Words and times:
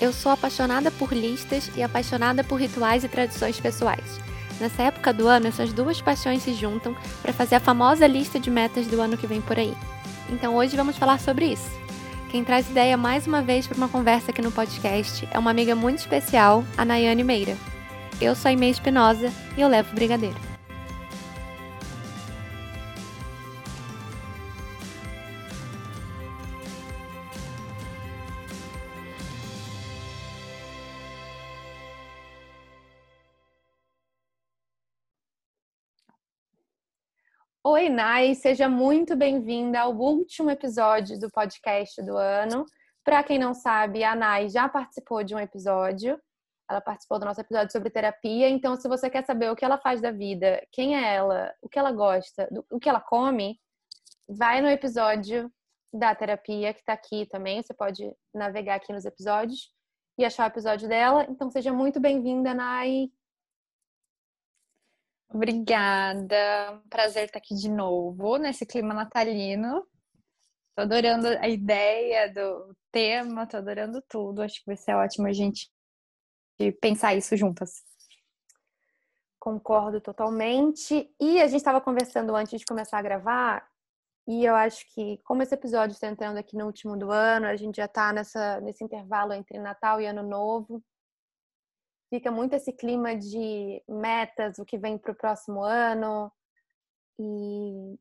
Eu 0.00 0.12
sou 0.12 0.30
apaixonada 0.30 0.90
por 0.90 1.12
listas 1.12 1.70
e 1.76 1.82
apaixonada 1.82 2.44
por 2.44 2.60
rituais 2.60 3.02
e 3.02 3.08
tradições 3.08 3.58
pessoais. 3.58 4.20
Nessa 4.60 4.82
época 4.82 5.12
do 5.12 5.26
ano, 5.26 5.46
essas 5.46 5.72
duas 5.72 6.00
paixões 6.00 6.42
se 6.42 6.54
juntam 6.54 6.96
para 7.22 7.32
fazer 7.32 7.56
a 7.56 7.60
famosa 7.60 8.06
lista 8.06 8.38
de 8.38 8.50
metas 8.50 8.86
do 8.86 9.00
ano 9.00 9.16
que 9.16 9.26
vem 9.26 9.40
por 9.40 9.58
aí. 9.58 9.74
Então 10.30 10.56
hoje 10.56 10.76
vamos 10.76 10.96
falar 10.96 11.18
sobre 11.18 11.46
isso. 11.46 11.70
Quem 12.30 12.44
traz 12.44 12.68
ideia 12.68 12.96
mais 12.96 13.26
uma 13.26 13.40
vez 13.40 13.66
para 13.66 13.76
uma 13.76 13.88
conversa 13.88 14.30
aqui 14.30 14.42
no 14.42 14.52
podcast 14.52 15.26
é 15.30 15.38
uma 15.38 15.50
amiga 15.50 15.74
muito 15.74 15.98
especial, 15.98 16.64
a 16.76 16.84
Nayane 16.84 17.24
Meira. 17.24 17.56
Eu 18.20 18.34
sou 18.34 18.48
a 18.48 18.52
Imei 18.52 18.70
Espinosa 18.70 19.32
e 19.56 19.60
eu 19.60 19.68
levo 19.68 19.92
o 19.92 19.94
brigadeiro. 19.94 20.47
Nai, 37.88 38.34
seja 38.34 38.68
muito 38.68 39.16
bem-vinda 39.16 39.80
ao 39.80 39.96
último 39.96 40.50
episódio 40.50 41.18
do 41.18 41.30
podcast 41.30 42.02
do 42.02 42.18
ano. 42.18 42.66
Para 43.02 43.22
quem 43.22 43.38
não 43.38 43.54
sabe, 43.54 44.04
a 44.04 44.14
Nai 44.14 44.50
já 44.50 44.68
participou 44.68 45.24
de 45.24 45.34
um 45.34 45.38
episódio. 45.38 46.20
Ela 46.70 46.82
participou 46.82 47.18
do 47.18 47.24
nosso 47.24 47.40
episódio 47.40 47.72
sobre 47.72 47.88
terapia. 47.88 48.46
Então, 48.50 48.76
se 48.76 48.86
você 48.86 49.08
quer 49.08 49.24
saber 49.24 49.50
o 49.50 49.56
que 49.56 49.64
ela 49.64 49.78
faz 49.78 50.02
da 50.02 50.10
vida, 50.10 50.62
quem 50.70 50.96
é 50.96 51.14
ela, 51.14 51.50
o 51.62 51.68
que 51.68 51.78
ela 51.78 51.90
gosta, 51.90 52.46
o 52.70 52.78
que 52.78 52.90
ela 52.90 53.00
come, 53.00 53.58
vai 54.28 54.60
no 54.60 54.68
episódio 54.68 55.50
da 55.90 56.14
terapia 56.14 56.74
que 56.74 56.80
está 56.80 56.92
aqui 56.92 57.26
também. 57.26 57.62
Você 57.62 57.72
pode 57.72 58.14
navegar 58.34 58.74
aqui 58.74 58.92
nos 58.92 59.06
episódios 59.06 59.72
e 60.18 60.26
achar 60.26 60.44
o 60.44 60.52
episódio 60.52 60.86
dela. 60.88 61.26
Então, 61.30 61.50
seja 61.50 61.72
muito 61.72 61.98
bem-vinda, 61.98 62.52
Nai. 62.52 63.08
Obrigada. 65.30 66.82
Prazer 66.88 67.26
estar 67.26 67.38
aqui 67.38 67.54
de 67.54 67.68
novo 67.68 68.36
nesse 68.36 68.64
clima 68.64 68.94
natalino. 68.94 69.86
Tô 70.74 70.82
adorando 70.82 71.26
a 71.26 71.48
ideia 71.48 72.32
do 72.32 72.76
tema, 72.90 73.46
tô 73.46 73.56
adorando 73.56 74.02
tudo. 74.08 74.42
Acho 74.42 74.60
que 74.60 74.66
vai 74.66 74.76
ser 74.76 74.94
ótimo 74.94 75.26
a 75.26 75.32
gente 75.32 75.70
pensar 76.80 77.14
isso 77.14 77.36
juntas. 77.36 77.82
Concordo 79.38 80.00
totalmente. 80.00 81.14
E 81.20 81.40
a 81.40 81.46
gente 81.46 81.58
estava 81.58 81.80
conversando 81.80 82.34
antes 82.34 82.58
de 82.58 82.66
começar 82.66 82.98
a 82.98 83.02
gravar, 83.02 83.68
e 84.26 84.44
eu 84.44 84.54
acho 84.54 84.84
que, 84.92 85.18
como 85.24 85.42
esse 85.42 85.54
episódio 85.54 85.94
está 85.94 86.06
entrando 86.06 86.36
aqui 86.36 86.54
no 86.54 86.66
último 86.66 86.98
do 86.98 87.10
ano, 87.10 87.46
a 87.46 87.56
gente 87.56 87.76
já 87.76 87.86
está 87.86 88.12
nesse 88.12 88.84
intervalo 88.84 89.32
entre 89.32 89.58
Natal 89.58 90.02
e 90.02 90.06
Ano 90.06 90.22
Novo 90.22 90.84
fica 92.10 92.30
muito 92.30 92.54
esse 92.54 92.72
clima 92.72 93.16
de 93.16 93.82
metas, 93.88 94.58
o 94.58 94.64
que 94.64 94.78
vem 94.78 94.98
para 94.98 95.12
o 95.12 95.16
próximo 95.16 95.62
ano. 95.62 96.32
E 97.20 97.98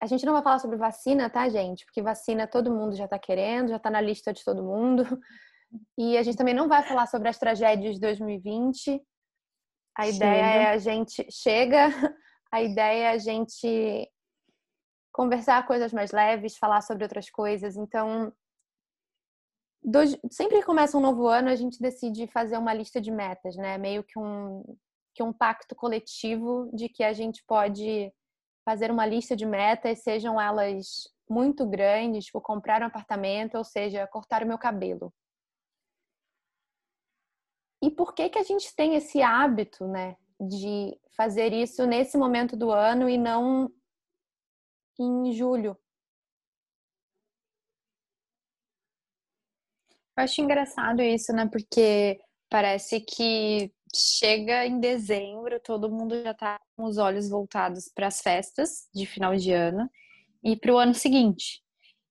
a 0.00 0.06
gente 0.06 0.24
não 0.24 0.32
vai 0.32 0.42
falar 0.42 0.58
sobre 0.58 0.76
vacina, 0.76 1.28
tá, 1.28 1.48
gente? 1.48 1.84
Porque 1.84 2.02
vacina 2.02 2.46
todo 2.46 2.74
mundo 2.74 2.94
já 2.94 3.04
está 3.04 3.18
querendo, 3.18 3.70
já 3.70 3.76
está 3.76 3.90
na 3.90 4.00
lista 4.00 4.32
de 4.32 4.44
todo 4.44 4.62
mundo. 4.62 5.04
E 5.98 6.16
a 6.16 6.22
gente 6.22 6.36
também 6.36 6.54
não 6.54 6.68
vai 6.68 6.82
falar 6.82 7.06
sobre 7.06 7.28
as 7.28 7.38
tragédias 7.38 7.94
de 7.94 8.00
2020. 8.00 9.02
A 9.96 10.04
chega. 10.04 10.16
ideia 10.16 10.44
é 10.44 10.66
a 10.70 10.78
gente 10.78 11.26
chega, 11.30 11.88
a 12.52 12.62
ideia 12.62 13.04
é 13.04 13.10
a 13.10 13.18
gente 13.18 14.08
conversar 15.12 15.66
coisas 15.66 15.92
mais 15.92 16.12
leves, 16.12 16.56
falar 16.56 16.80
sobre 16.80 17.04
outras 17.04 17.28
coisas. 17.28 17.76
Então, 17.76 18.32
sempre 20.30 20.58
que 20.58 20.66
começa 20.66 20.96
um 20.96 21.00
novo 21.00 21.26
ano, 21.26 21.48
a 21.48 21.56
gente 21.56 21.80
decide 21.80 22.26
fazer 22.26 22.58
uma 22.58 22.74
lista 22.74 23.00
de 23.00 23.10
metas, 23.10 23.56
né? 23.56 23.78
Meio 23.78 24.02
que 24.02 24.18
um, 24.18 24.62
que 25.14 25.22
um 25.22 25.32
pacto 25.32 25.74
coletivo 25.74 26.70
de 26.72 26.88
que 26.88 27.02
a 27.02 27.12
gente 27.12 27.42
pode 27.44 28.12
fazer 28.64 28.90
uma 28.90 29.06
lista 29.06 29.34
de 29.34 29.46
metas, 29.46 30.02
sejam 30.02 30.40
elas 30.40 31.08
muito 31.28 31.66
grandes, 31.66 32.26
tipo 32.26 32.40
comprar 32.40 32.82
um 32.82 32.86
apartamento, 32.86 33.56
ou 33.56 33.64
seja, 33.64 34.06
cortar 34.06 34.42
o 34.42 34.46
meu 34.46 34.58
cabelo. 34.58 35.12
E 37.82 37.90
por 37.90 38.14
que 38.14 38.28
que 38.28 38.38
a 38.38 38.42
gente 38.42 38.74
tem 38.74 38.94
esse 38.94 39.22
hábito, 39.22 39.86
né, 39.86 40.16
de 40.40 40.98
fazer 41.16 41.52
isso 41.52 41.86
nesse 41.86 42.18
momento 42.18 42.56
do 42.56 42.70
ano 42.70 43.08
e 43.08 43.16
não 43.16 43.70
em 44.98 45.32
julho? 45.32 45.78
Eu 50.18 50.24
acho 50.24 50.40
engraçado 50.40 51.00
isso, 51.00 51.32
né? 51.32 51.46
Porque 51.46 52.18
parece 52.50 53.00
que 53.00 53.72
chega 53.94 54.66
em 54.66 54.80
dezembro, 54.80 55.60
todo 55.60 55.88
mundo 55.88 56.20
já 56.24 56.34
tá 56.34 56.58
com 56.76 56.86
os 56.86 56.98
olhos 56.98 57.28
voltados 57.30 57.88
para 57.94 58.08
as 58.08 58.20
festas 58.20 58.88
de 58.92 59.06
final 59.06 59.36
de 59.36 59.52
ano 59.52 59.88
e 60.42 60.56
para 60.56 60.72
o 60.74 60.78
ano 60.78 60.92
seguinte. 60.92 61.62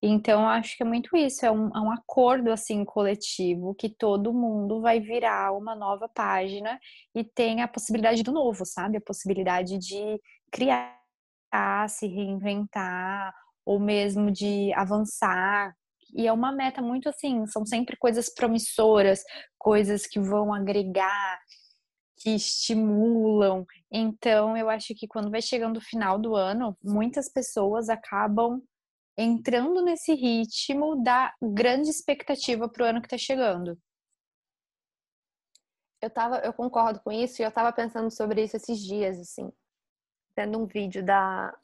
Então, 0.02 0.48
acho 0.48 0.78
que 0.78 0.84
é 0.84 0.86
muito 0.86 1.18
isso, 1.18 1.46
é 1.46 1.52
um, 1.52 1.68
é 1.76 1.82
um 1.82 1.92
acordo 1.92 2.50
assim 2.50 2.86
coletivo 2.86 3.76
que 3.76 3.90
todo 3.90 4.34
mundo 4.34 4.80
vai 4.80 5.02
virar 5.02 5.52
uma 5.52 5.76
nova 5.76 6.08
página 6.08 6.80
e 7.14 7.26
tem 7.26 7.62
a 7.62 7.68
possibilidade 7.68 8.24
do 8.24 8.32
novo, 8.32 8.66
sabe? 8.66 8.96
A 8.98 9.02
possibilidade 9.02 9.78
de 9.78 10.22
criar, 10.50 10.96
se 11.90 12.08
reinventar, 12.08 13.34
ou 13.66 13.82
mesmo 13.82 14.32
de 14.32 14.72
avançar 14.76 15.76
e 16.18 16.26
é 16.26 16.34
uma 16.34 16.52
meta 16.52 16.82
muito 16.82 17.08
assim, 17.08 17.46
são 17.46 17.64
sempre 17.64 17.96
coisas 17.96 18.28
promissoras, 18.34 19.24
coisas 19.56 20.08
que 20.08 20.20
vão 20.20 20.52
agregar, 20.52 21.40
que 22.18 22.32
estimulam. 22.32 23.64
Então, 23.92 24.58
eu 24.58 24.68
acho 24.68 24.96
que 24.96 25.08
quando 25.08 25.30
vai 25.30 25.44
chegando 25.44 25.78
o 25.78 25.82
final 25.82 26.18
do 26.18 26.36
ano, 26.36 26.76
muitas 26.84 27.32
pessoas 27.32 27.88
acabam 27.88 28.60
entrando 29.16 29.84
nesse 29.84 30.16
ritmo 30.16 31.04
da 31.04 31.32
grande 31.40 31.90
expectativa 31.90 32.68
para 32.68 32.84
o 32.84 32.88
ano 32.88 33.02
que 33.02 33.06
está 33.08 33.18
chegando. 33.18 33.78
Eu 36.02 36.10
tava, 36.10 36.40
eu 36.40 36.54
concordo 36.54 37.00
com 37.02 37.12
isso 37.12 37.42
e 37.42 37.46
eu 37.46 37.50
estava 37.50 37.72
pensando 37.72 38.10
sobre 38.10 38.44
isso 38.44 38.58
esses 38.58 38.80
dias, 38.80 39.20
assim, 39.20 39.52
vendo 40.36 40.60
um 40.60 40.66
vídeo 40.66 41.06
da 41.06 41.56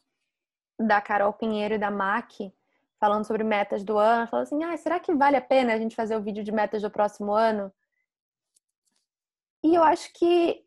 da 0.79 0.99
Carol 1.01 1.33
Pinheiro 1.33 1.75
e 1.75 1.77
da 1.77 1.91
Mac, 1.91 2.31
falando 3.03 3.27
sobre 3.27 3.43
metas 3.43 3.83
do 3.83 3.97
ano, 3.97 4.29
falou 4.29 4.43
assim: 4.43 4.63
ah, 4.63 4.77
será 4.77 4.97
que 4.97 5.13
vale 5.13 5.35
a 5.35 5.41
pena 5.41 5.73
a 5.73 5.77
gente 5.77 5.93
fazer 5.93 6.15
o 6.15 6.21
vídeo 6.21 6.41
de 6.41 6.53
metas 6.53 6.81
do 6.81 6.89
próximo 6.89 7.33
ano? 7.33 7.69
E 9.61 9.75
eu 9.75 9.83
acho 9.83 10.13
que, 10.13 10.63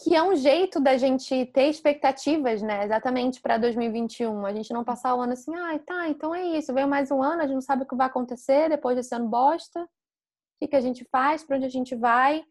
que 0.00 0.16
é 0.16 0.20
um 0.20 0.34
jeito 0.34 0.80
da 0.80 0.96
gente 0.96 1.46
ter 1.46 1.68
expectativas, 1.68 2.62
né? 2.62 2.84
Exatamente 2.84 3.40
para 3.40 3.58
2021. 3.58 4.44
A 4.44 4.52
gente 4.52 4.72
não 4.72 4.82
passar 4.82 5.14
o 5.14 5.20
ano 5.20 5.34
assim, 5.34 5.54
ah, 5.54 5.78
tá, 5.78 6.08
então 6.08 6.34
é 6.34 6.44
isso, 6.58 6.74
veio 6.74 6.88
mais 6.88 7.12
um 7.12 7.22
ano, 7.22 7.42
a 7.42 7.46
gente 7.46 7.54
não 7.54 7.60
sabe 7.60 7.84
o 7.84 7.86
que 7.86 7.94
vai 7.94 8.08
acontecer 8.08 8.68
depois 8.68 8.96
desse 8.96 9.14
ano 9.14 9.28
bosta. 9.28 9.80
O 9.82 10.58
que, 10.58 10.68
que 10.68 10.76
a 10.76 10.80
gente 10.80 11.04
faz, 11.04 11.44
para 11.44 11.56
onde 11.56 11.66
a 11.66 11.70
gente 11.70 11.94
vai. 11.94 12.44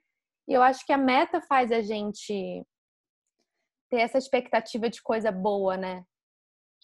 E 0.48 0.54
eu 0.54 0.62
acho 0.64 0.86
que 0.86 0.94
a 0.94 0.98
meta 0.98 1.42
faz 1.42 1.70
a 1.70 1.82
gente 1.82 2.66
ter 3.90 3.98
essa 3.98 4.18
expectativa 4.18 4.90
de 4.90 5.02
coisa 5.02 5.34
boa, 5.34 5.76
né? 5.76 6.06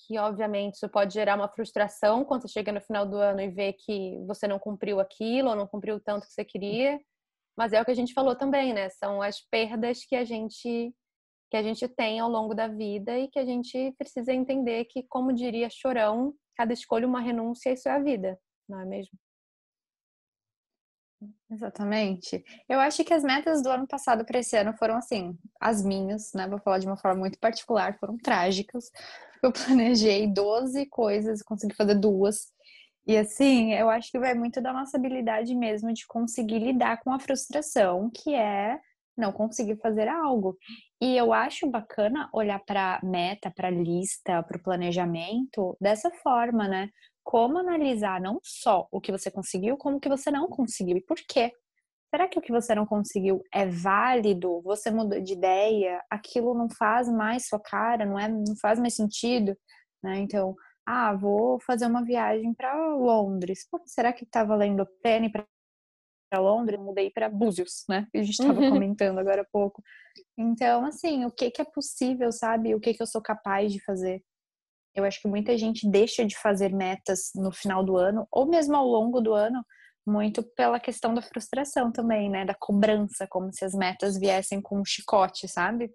Que 0.05 0.17
obviamente 0.17 0.75
isso 0.75 0.89
pode 0.89 1.13
gerar 1.13 1.35
uma 1.35 1.47
frustração 1.47 2.23
quando 2.25 2.43
você 2.43 2.47
chega 2.47 2.71
no 2.71 2.81
final 2.81 3.05
do 3.05 3.17
ano 3.17 3.41
e 3.41 3.49
vê 3.49 3.73
que 3.73 4.17
você 4.25 4.47
não 4.47 4.59
cumpriu 4.59 4.99
aquilo 4.99 5.49
ou 5.49 5.55
não 5.55 5.67
cumpriu 5.67 5.95
o 5.95 5.99
tanto 5.99 6.25
que 6.27 6.33
você 6.33 6.45
queria. 6.45 6.99
Mas 7.57 7.73
é 7.73 7.81
o 7.81 7.85
que 7.85 7.91
a 7.91 7.95
gente 7.95 8.13
falou 8.13 8.35
também, 8.35 8.73
né? 8.73 8.89
São 8.89 9.21
as 9.21 9.41
perdas 9.41 10.05
que 10.05 10.15
a 10.15 10.23
gente 10.23 10.93
que 11.49 11.57
a 11.57 11.61
gente 11.61 11.85
tem 11.85 12.17
ao 12.17 12.29
longo 12.29 12.53
da 12.53 12.69
vida 12.69 13.19
e 13.19 13.27
que 13.27 13.37
a 13.37 13.43
gente 13.43 13.93
precisa 13.97 14.33
entender 14.33 14.85
que, 14.85 15.03
como 15.03 15.33
diria 15.33 15.69
Chorão, 15.69 16.33
cada 16.55 16.71
escolha 16.71 17.05
uma 17.05 17.19
renúncia, 17.19 17.73
isso 17.73 17.89
é 17.89 17.91
a 17.91 17.99
vida, 17.99 18.39
não 18.69 18.79
é 18.79 18.85
mesmo? 18.85 19.11
Exatamente. 21.49 22.43
Eu 22.67 22.79
acho 22.79 23.03
que 23.03 23.13
as 23.13 23.23
metas 23.23 23.61
do 23.61 23.69
ano 23.69 23.85
passado 23.87 24.25
para 24.25 24.39
esse 24.39 24.55
ano 24.57 24.73
foram 24.77 24.95
assim, 24.95 25.37
as 25.59 25.83
minhas, 25.83 26.31
né? 26.33 26.47
Vou 26.47 26.59
falar 26.59 26.79
de 26.79 26.87
uma 26.87 26.97
forma 26.97 27.19
muito 27.19 27.37
particular, 27.39 27.97
foram 27.99 28.17
trágicas. 28.17 28.89
Eu 29.43 29.51
planejei 29.51 30.27
12 30.31 30.85
coisas, 30.87 31.41
consegui 31.41 31.75
fazer 31.75 31.95
duas. 31.95 32.47
E 33.07 33.17
assim, 33.17 33.73
eu 33.73 33.89
acho 33.89 34.11
que 34.11 34.19
vai 34.19 34.33
muito 34.33 34.61
da 34.61 34.71
nossa 34.71 34.97
habilidade 34.97 35.55
mesmo 35.55 35.91
de 35.93 36.05
conseguir 36.07 36.59
lidar 36.59 37.01
com 37.03 37.11
a 37.11 37.19
frustração, 37.19 38.09
que 38.13 38.33
é 38.35 38.79
não 39.17 39.31
conseguir 39.31 39.77
fazer 39.77 40.07
algo. 40.07 40.57
E 41.01 41.17
eu 41.17 41.33
acho 41.33 41.69
bacana 41.69 42.29
olhar 42.33 42.59
para 42.59 42.99
meta, 43.03 43.51
para 43.51 43.69
lista, 43.69 44.43
para 44.43 44.57
o 44.57 44.63
planejamento 44.63 45.75
dessa 45.81 46.11
forma, 46.23 46.67
né? 46.67 46.89
Como 47.23 47.57
analisar 47.57 48.19
não 48.19 48.39
só 48.43 48.87
o 48.91 48.99
que 48.99 49.11
você 49.11 49.29
conseguiu, 49.29 49.77
como 49.77 49.97
o 49.97 49.99
que 49.99 50.09
você 50.09 50.31
não 50.31 50.47
conseguiu 50.47 50.97
e 50.97 51.01
por 51.01 51.17
quê. 51.17 51.51
Será 52.13 52.27
que 52.27 52.37
o 52.37 52.41
que 52.41 52.51
você 52.51 52.75
não 52.75 52.85
conseguiu 52.85 53.41
é 53.53 53.65
válido? 53.65 54.61
Você 54.63 54.91
mudou 54.91 55.21
de 55.21 55.33
ideia? 55.33 56.03
Aquilo 56.09 56.53
não 56.53 56.69
faz 56.69 57.07
mais 57.07 57.47
sua 57.47 57.59
cara? 57.59 58.05
Não 58.05 58.19
é? 58.19 58.27
Não 58.27 58.55
faz 58.61 58.79
mais 58.79 58.95
sentido? 58.95 59.55
Né? 60.03 60.19
Então, 60.19 60.55
ah, 60.85 61.13
vou 61.13 61.59
fazer 61.61 61.85
uma 61.85 62.03
viagem 62.03 62.53
para 62.53 62.75
Londres. 62.95 63.65
Pô, 63.69 63.81
será 63.85 64.11
que 64.11 64.25
está 64.25 64.43
valendo 64.43 64.81
a 64.81 64.87
pena 65.01 65.29
para 65.31 65.45
para 66.31 66.39
Londres, 66.39 66.79
mudei 66.79 67.11
para 67.11 67.27
Búzios, 67.27 67.83
né? 67.89 68.07
A 68.15 68.19
gente 68.19 68.39
estava 68.39 68.57
uhum. 68.61 68.69
comentando 68.69 69.19
agora 69.19 69.41
há 69.41 69.45
pouco. 69.51 69.83
Então, 70.37 70.85
assim, 70.85 71.25
o 71.25 71.31
que, 71.31 71.51
que 71.51 71.61
é 71.61 71.65
possível, 71.65 72.31
sabe? 72.31 72.73
O 72.73 72.79
que, 72.79 72.93
que 72.93 73.03
eu 73.03 73.07
sou 73.07 73.21
capaz 73.21 73.73
de 73.73 73.83
fazer? 73.83 74.23
Eu 74.93 75.05
acho 75.05 75.21
que 75.21 75.27
muita 75.27 75.57
gente 75.57 75.89
deixa 75.89 76.25
de 76.25 76.37
fazer 76.37 76.73
metas 76.73 77.31
no 77.35 77.51
final 77.51 77.83
do 77.83 77.95
ano, 77.95 78.27
ou 78.31 78.45
mesmo 78.45 78.75
ao 78.75 78.85
longo 78.85 79.21
do 79.21 79.33
ano, 79.33 79.65
muito 80.05 80.43
pela 80.43 80.79
questão 80.79 81.13
da 81.13 81.21
frustração 81.21 81.91
também, 81.91 82.29
né? 82.29 82.45
Da 82.45 82.55
cobrança, 82.55 83.27
como 83.27 83.53
se 83.53 83.63
as 83.63 83.73
metas 83.73 84.17
viessem 84.17 84.61
com 84.61 84.79
um 84.79 84.85
chicote, 84.85 85.47
sabe? 85.47 85.91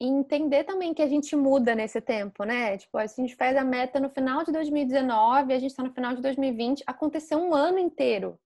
E 0.00 0.06
entender 0.06 0.62
também 0.64 0.94
que 0.94 1.02
a 1.02 1.08
gente 1.08 1.34
muda 1.34 1.74
nesse 1.74 2.00
tempo, 2.00 2.44
né? 2.44 2.78
Tipo, 2.78 2.98
a 2.98 3.06
gente 3.06 3.34
faz 3.34 3.56
a 3.56 3.64
meta 3.64 3.98
no 3.98 4.08
final 4.08 4.44
de 4.44 4.52
2019, 4.52 5.52
a 5.52 5.58
gente 5.58 5.70
está 5.70 5.82
no 5.82 5.92
final 5.92 6.14
de 6.14 6.22
2020, 6.22 6.84
aconteceu 6.86 7.38
um 7.38 7.52
ano 7.52 7.78
inteiro. 7.78 8.38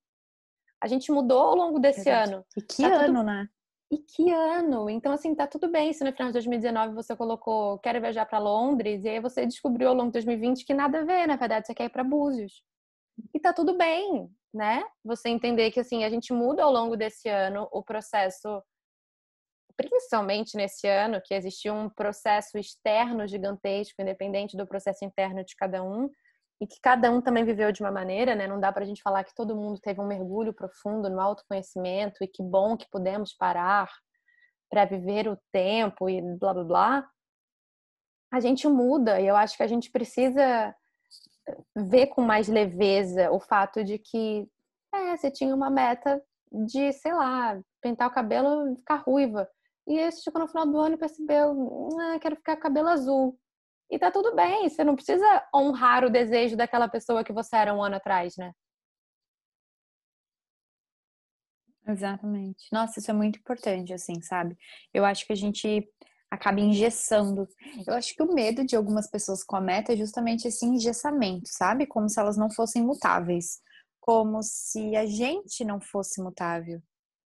A 0.83 0.89
gente 0.89 1.13
mudou 1.13 1.41
ao 1.41 1.55
longo 1.55 1.79
desse 1.79 2.05
Verdade. 2.05 2.35
ano. 2.35 2.45
E 2.57 2.63
que 2.63 2.83
tá 2.83 2.89
ano, 2.89 3.19
tudo... 3.19 3.23
né? 3.23 3.49
E 3.93 3.99
que 3.99 4.31
ano! 4.31 4.89
Então, 4.89 5.13
assim, 5.13 5.35
tá 5.35 5.47
tudo 5.47 5.71
bem 5.71 5.93
se 5.93 6.03
no 6.03 6.11
final 6.13 6.29
de 6.29 6.33
2019 6.33 6.95
você 6.95 7.15
colocou 7.15 7.79
quero 7.79 8.01
viajar 8.01 8.25
para 8.25 8.39
Londres, 8.39 9.05
e 9.05 9.09
aí 9.11 9.21
você 9.21 9.45
descobriu 9.45 9.91
ao 9.91 9.95
longo 9.95 10.09
de 10.09 10.15
2020 10.15 10.65
que 10.65 10.73
nada 10.73 11.01
a 11.01 11.05
ver, 11.05 11.27
na 11.29 11.37
verdade, 11.37 11.67
você 11.67 11.75
quer 11.75 11.85
ir 11.85 11.91
para 11.91 12.03
Búzios. 12.03 12.63
E 13.35 13.39
tá 13.39 13.53
tudo 13.53 13.77
bem, 13.77 14.31
né? 14.55 14.83
Você 15.05 15.29
entender 15.29 15.71
que, 15.73 15.81
assim, 15.81 16.05
a 16.05 16.09
gente 16.09 16.33
muda 16.33 16.65
ao 16.65 16.73
longo 16.73 16.97
desse 16.97 17.29
ano 17.29 17.69
o 17.71 17.83
processo, 17.83 18.63
principalmente 19.77 20.57
nesse 20.57 20.89
ano, 20.89 21.21
que 21.23 21.35
existiu 21.35 21.75
um 21.75 21.91
processo 21.91 22.57
externo 22.57 23.29
gigantesco, 23.29 24.01
independente 24.01 24.57
do 24.57 24.67
processo 24.67 25.05
interno 25.05 25.45
de 25.45 25.55
cada 25.55 25.83
um, 25.85 26.09
e 26.63 26.67
que 26.67 26.81
cada 26.81 27.11
um 27.11 27.21
também 27.21 27.45
viveu 27.45 27.73
de 27.73 27.83
uma 27.83 27.91
maneira, 27.91 28.37
né? 28.37 28.47
Não 28.47 28.61
dá 28.61 28.73
para 28.73 28.85
a 28.85 28.87
gente 28.87 29.03
falar 29.03 29.25
que 29.25 29.35
todo 29.35 29.57
mundo 29.57 29.81
teve 29.81 30.01
um 30.01 30.07
mergulho 30.07 30.55
profundo 30.55 31.11
no 31.11 31.21
autoconhecimento 31.21 32.23
e 32.23 32.29
que 32.29 32.41
bom 32.41 32.77
que 32.77 32.89
pudemos 32.89 33.35
parar 33.35 33.91
para 34.71 34.85
viver 34.85 35.27
o 35.27 35.37
tempo 35.51 36.09
e 36.09 36.23
blá 36.39 36.55
blá 36.55 36.65
blá. 36.65 37.11
A 38.33 38.39
gente 38.39 38.69
muda 38.69 39.21
e 39.21 39.27
eu 39.27 39.35
acho 39.35 39.57
que 39.57 39.63
a 39.65 39.67
gente 39.67 39.91
precisa 39.91 40.73
ver 41.77 42.07
com 42.07 42.23
mais 42.23 42.47
leveza 42.47 43.33
o 43.33 43.41
fato 43.41 43.83
de 43.83 43.99
que 43.99 44.49
é, 44.95 45.17
você 45.17 45.33
tinha 45.33 45.53
uma 45.53 45.69
meta 45.69 46.23
de, 46.53 46.93
sei 46.93 47.13
lá, 47.13 47.61
pintar 47.81 48.09
o 48.09 48.15
cabelo 48.15 48.73
e 48.73 48.77
ficar 48.77 49.03
ruiva. 49.05 49.51
E 49.85 49.99
aí 49.99 50.13
você 50.13 50.23
chegou 50.23 50.41
no 50.41 50.47
final 50.47 50.65
do 50.65 50.79
ano 50.79 50.95
e 50.95 50.99
percebeu, 50.99 51.99
ah, 51.99 52.21
quero 52.21 52.37
ficar 52.37 52.55
com 52.55 52.63
cabelo 52.63 52.89
azul. 52.89 53.37
E 53.91 53.99
tá 53.99 54.11
tudo 54.11 54.35
bem, 54.35 54.69
você 54.69 54.83
não 54.83 54.95
precisa 54.97 55.47
honrar 55.55 56.05
o 56.05 56.11
desejo 56.11 56.57
daquela 56.57 56.89
pessoa 56.89 57.23
que 57.25 57.33
você 57.33 57.57
era 57.57 57.75
um 57.75 57.83
ano 57.83 57.97
atrás, 57.97 58.37
né? 58.37 58.53
Exatamente. 61.87 62.65
Nossa, 62.73 63.01
isso 63.01 63.11
é 63.11 63.15
muito 63.15 63.39
importante, 63.39 63.93
assim, 63.93 64.21
sabe? 64.23 64.57
Eu 64.95 65.05
acho 65.05 65.27
que 65.27 65.33
a 65.33 65.37
gente 65.37 65.87
acaba 66.31 66.61
engessando. 66.61 67.47
Eu 67.87 67.95
acho 67.95 68.15
que 68.15 68.23
o 68.23 68.33
medo 68.33 68.65
de 68.65 68.77
algumas 68.77 69.09
pessoas 69.11 69.43
com 69.45 69.57
a 69.57 69.61
meta 69.61 69.93
é 69.93 69.97
justamente 69.97 70.47
esse 70.49 70.65
engessamento, 70.65 71.49
sabe? 71.49 71.87
Como 71.87 72.09
se 72.09 72.21
elas 72.21 72.37
não 72.37 72.51
fossem 72.51 72.83
mutáveis. 72.83 73.61
Como 74.01 74.43
se 74.43 74.97
a 74.97 75.07
gente 75.07 75.65
não 75.65 75.81
fosse 75.81 76.23
mutável. 76.23 76.81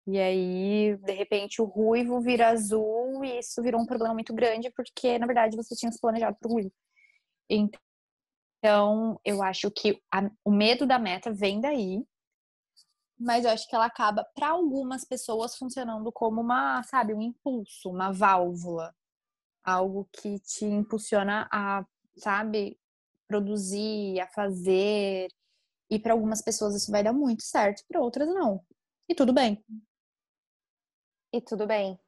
E 0.07 0.19
aí, 0.19 0.97
de 0.99 1.13
repente, 1.13 1.63
o 1.63 1.65
ruivo 1.65 2.21
vira 2.21 2.51
azul 2.51 3.25
e 3.25 3.39
isso 3.39 3.63
virou 3.63 3.81
um 3.81 3.87
problema 3.87 4.13
muito 4.13 4.35
grande 4.35 4.71
porque, 4.71 5.19
na 5.19 5.27
verdade, 5.27 5.57
você 5.57 5.75
tinha 5.75 5.91
se 5.91 5.99
planejado 6.01 6.37
para 6.39 6.49
o 6.49 6.53
ruivo. 6.53 6.73
Então, 7.49 9.19
eu 9.25 9.43
acho 9.43 9.71
que 9.71 10.03
a, 10.13 10.31
o 10.45 10.51
medo 10.51 10.87
da 10.87 10.99
meta 10.99 11.33
vem 11.33 11.59
daí, 11.61 12.05
mas 13.19 13.45
eu 13.45 13.51
acho 13.51 13.67
que 13.69 13.75
ela 13.75 13.87
acaba, 13.87 14.25
para 14.35 14.49
algumas 14.51 15.05
pessoas, 15.05 15.57
funcionando 15.57 16.13
como 16.13 16.41
uma, 16.41 16.83
sabe, 16.83 17.15
um 17.15 17.23
impulso, 17.23 17.91
uma 17.91 18.13
válvula. 18.13 18.95
Algo 19.65 20.09
que 20.13 20.39
te 20.41 20.67
impulsiona 20.67 21.49
a, 21.51 21.87
sabe, 22.19 22.79
produzir, 23.27 24.21
a 24.21 24.27
fazer. 24.29 25.29
E 25.91 25.99
para 25.99 26.13
algumas 26.13 26.43
pessoas 26.43 26.75
isso 26.75 26.91
vai 26.91 27.03
dar 27.03 27.13
muito 27.15 27.43
certo, 27.45 27.85
para 27.89 28.01
outras 28.01 28.29
não. 28.29 28.63
E 29.09 29.15
tudo 29.15 29.33
bem 29.33 29.65
e 31.35 31.41
tudo 31.41 31.67
bem. 31.67 31.99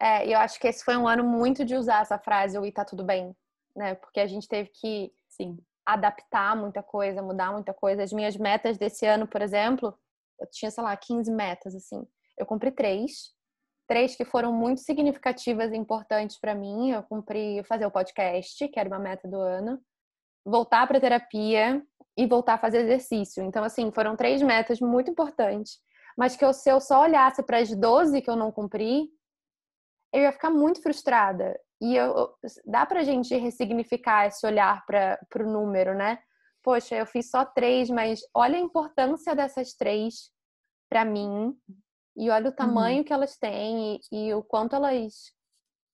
É, 0.00 0.26
eu 0.28 0.38
acho 0.38 0.58
que 0.58 0.66
esse 0.66 0.84
foi 0.84 0.96
um 0.96 1.06
ano 1.06 1.22
muito 1.22 1.64
de 1.64 1.76
usar 1.76 2.02
essa 2.02 2.18
frase, 2.18 2.58
o 2.58 2.66
e 2.66 2.72
tá 2.72 2.84
tudo 2.84 3.04
bem, 3.04 3.34
né? 3.76 3.94
Porque 3.94 4.18
a 4.18 4.26
gente 4.26 4.48
teve 4.48 4.68
que 4.70 5.12
Sim. 5.28 5.56
adaptar 5.86 6.56
muita 6.56 6.82
coisa, 6.82 7.22
mudar 7.22 7.52
muita 7.52 7.72
coisa. 7.72 8.02
As 8.02 8.12
minhas 8.12 8.36
metas 8.36 8.76
desse 8.76 9.06
ano, 9.06 9.28
por 9.28 9.40
exemplo, 9.40 9.96
eu 10.40 10.48
tinha, 10.50 10.70
sei 10.70 10.82
lá, 10.82 10.96
15 10.96 11.30
metas, 11.30 11.74
assim. 11.74 12.04
Eu 12.36 12.44
cumpri 12.44 12.72
três. 12.72 13.32
Três 13.86 14.16
que 14.16 14.24
foram 14.24 14.52
muito 14.52 14.80
significativas 14.80 15.72
e 15.72 15.76
importantes 15.76 16.38
para 16.40 16.54
mim. 16.54 16.90
Eu 16.90 17.02
cumpri 17.04 17.62
fazer 17.64 17.86
o 17.86 17.90
podcast, 17.90 18.66
que 18.68 18.80
era 18.80 18.88
uma 18.88 18.98
meta 18.98 19.28
do 19.28 19.38
ano. 19.38 19.80
Voltar 20.44 20.88
para 20.88 21.00
terapia 21.00 21.80
e 22.16 22.26
voltar 22.26 22.54
a 22.54 22.58
fazer 22.58 22.78
exercício. 22.78 23.44
Então, 23.44 23.62
assim, 23.62 23.92
foram 23.92 24.16
três 24.16 24.42
metas 24.42 24.80
muito 24.80 25.10
importantes 25.10 25.78
mas 26.16 26.36
que 26.36 26.44
eu, 26.44 26.52
se 26.52 26.70
eu 26.70 26.80
só 26.80 27.02
olhasse 27.02 27.42
para 27.42 27.58
as 27.58 27.74
12 27.74 28.22
que 28.22 28.30
eu 28.30 28.36
não 28.36 28.52
cumpri, 28.52 29.08
eu 30.12 30.22
ia 30.22 30.32
ficar 30.32 30.50
muito 30.50 30.80
frustrada. 30.80 31.58
E 31.80 31.96
eu, 31.96 32.32
dá 32.64 32.86
pra 32.86 33.02
gente 33.02 33.34
ressignificar 33.36 34.26
esse 34.26 34.46
olhar 34.46 34.84
para 34.86 35.18
o 35.40 35.50
número, 35.50 35.94
né? 35.94 36.18
Poxa, 36.62 36.94
eu 36.94 37.04
fiz 37.04 37.30
só 37.30 37.44
três, 37.44 37.90
mas 37.90 38.20
olha 38.32 38.56
a 38.56 38.60
importância 38.60 39.34
dessas 39.34 39.74
três 39.74 40.30
para 40.88 41.04
mim 41.04 41.54
e 42.16 42.30
olha 42.30 42.48
o 42.48 42.54
tamanho 42.54 42.98
uhum. 42.98 43.04
que 43.04 43.12
elas 43.12 43.36
têm 43.36 44.00
e, 44.12 44.28
e 44.28 44.34
o 44.34 44.42
quanto 44.42 44.76
elas 44.76 45.34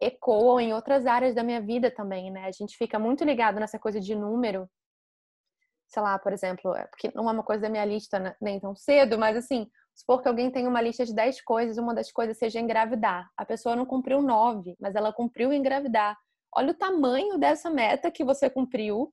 ecoam 0.01 0.61
em 0.61 0.73
outras 0.73 1.07
áreas 1.07 1.35
da 1.35 1.43
minha 1.43 1.61
vida 1.61 1.91
também, 1.91 2.31
né? 2.31 2.45
A 2.45 2.53
gente 2.53 2.77
fica 2.77 2.99
muito 2.99 3.25
ligado 3.25 3.59
nessa 3.59 3.79
coisa 3.79 4.01
de 4.01 4.15
número. 4.15 4.69
Sei 5.89 6.03
lá, 6.03 6.19
por 6.19 6.33
exemplo, 6.33 6.75
é 6.75 6.87
porque 6.87 7.11
não 7.15 7.29
é 7.29 7.33
uma 7.33 7.43
coisa 7.43 7.63
da 7.63 7.69
minha 7.69 7.85
lista 7.85 8.19
né, 8.19 8.37
nem 8.41 8.61
tão 8.61 8.75
cedo, 8.77 9.19
mas 9.19 9.37
assim, 9.37 9.69
supor 9.95 10.23
que 10.23 10.29
alguém 10.29 10.51
tem 10.51 10.67
uma 10.67 10.81
lista 10.81 11.05
de 11.05 11.15
10 11.15 11.43
coisas, 11.43 11.79
uma 11.79 11.95
das 11.95 12.11
coisas 12.11 12.39
seja 12.39 12.61
engravidar. 12.61 13.31
A 13.37 13.45
pessoa 13.45 13.77
não 13.77 13.87
cumpriu 13.87 14.23
9, 14.23 14.77
mas 14.81 14.95
ela 14.95 15.13
cumpriu 15.13 15.53
engravidar. 15.53 16.17
Olha 16.55 16.73
o 16.73 16.77
tamanho 16.77 17.39
dessa 17.39 17.71
meta 17.71 18.11
que 18.11 18.25
você 18.25 18.51
cumpriu 18.51 19.13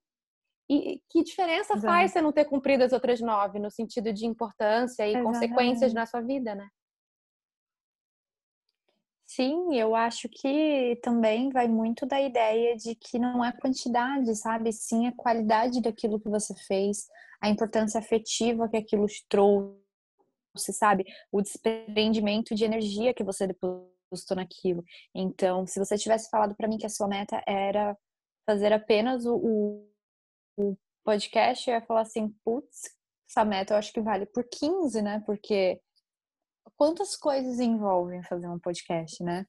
e 0.70 1.02
que 1.10 1.24
diferença 1.24 1.74
Exato. 1.74 1.86
faz 1.86 2.12
você 2.12 2.22
não 2.22 2.32
ter 2.32 2.46
cumprido 2.46 2.84
as 2.84 2.92
outras 2.92 3.22
nove 3.22 3.60
no 3.60 3.72
sentido 3.72 4.12
de 4.12 4.26
importância 4.26 5.08
e 5.08 5.22
consequências 5.24 5.94
na 5.94 6.06
sua 6.06 6.22
vida, 6.22 6.56
né? 6.56 6.68
Sim, 9.26 9.76
eu 9.76 9.94
acho 9.94 10.28
que 10.30 11.00
também 11.04 11.50
vai 11.50 11.68
muito 11.68 12.06
da 12.06 12.20
ideia 12.20 12.76
de 12.76 12.96
que 12.96 13.20
não 13.20 13.44
é 13.44 13.52
quantidade, 13.52 14.34
sabe? 14.36 14.72
Sim, 14.72 15.08
a 15.08 15.16
qualidade 15.16 15.82
daquilo 15.82 16.20
que 16.20 16.30
você 16.30 16.56
fez, 16.66 17.08
a 17.42 17.50
importância 17.50 18.00
afetiva 18.00 18.70
que 18.70 18.78
aquilo 18.78 19.06
te 19.06 19.26
trouxe 19.28 19.87
você 20.58 20.74
sabe? 20.74 21.06
O 21.32 21.42
desprendimento 21.42 22.56
de 22.56 22.66
energia 22.66 23.14
que 23.14 23.24
você 23.24 23.48
depositou 23.48 24.36
naquilo. 24.36 24.84
Então, 25.14 25.66
se 25.68 25.80
você 25.80 25.98
tivesse 25.98 26.30
falado 26.30 26.56
para 26.56 26.68
mim 26.68 26.78
que 26.78 26.86
a 26.86 26.90
sua 26.90 27.08
meta 27.08 27.42
era 27.48 27.98
fazer 28.46 28.72
apenas 28.72 29.26
o, 29.26 29.86
o, 30.58 30.78
podcast, 31.04 31.70
eu 31.70 31.76
ia 31.76 31.82
falar 31.86 32.02
assim, 32.02 32.30
putz, 32.44 32.82
essa 33.30 33.46
meta 33.46 33.74
eu 33.74 33.78
acho 33.78 33.94
que 33.94 34.02
vale 34.02 34.26
por 34.26 34.44
15, 34.44 35.02
né? 35.02 35.24
Porque 35.26 35.80
quantas 36.76 37.16
coisas 37.16 37.60
envolvem 37.60 38.24
fazer 38.24 38.48
um 38.48 38.60
podcast, 38.60 39.24
né? 39.24 39.46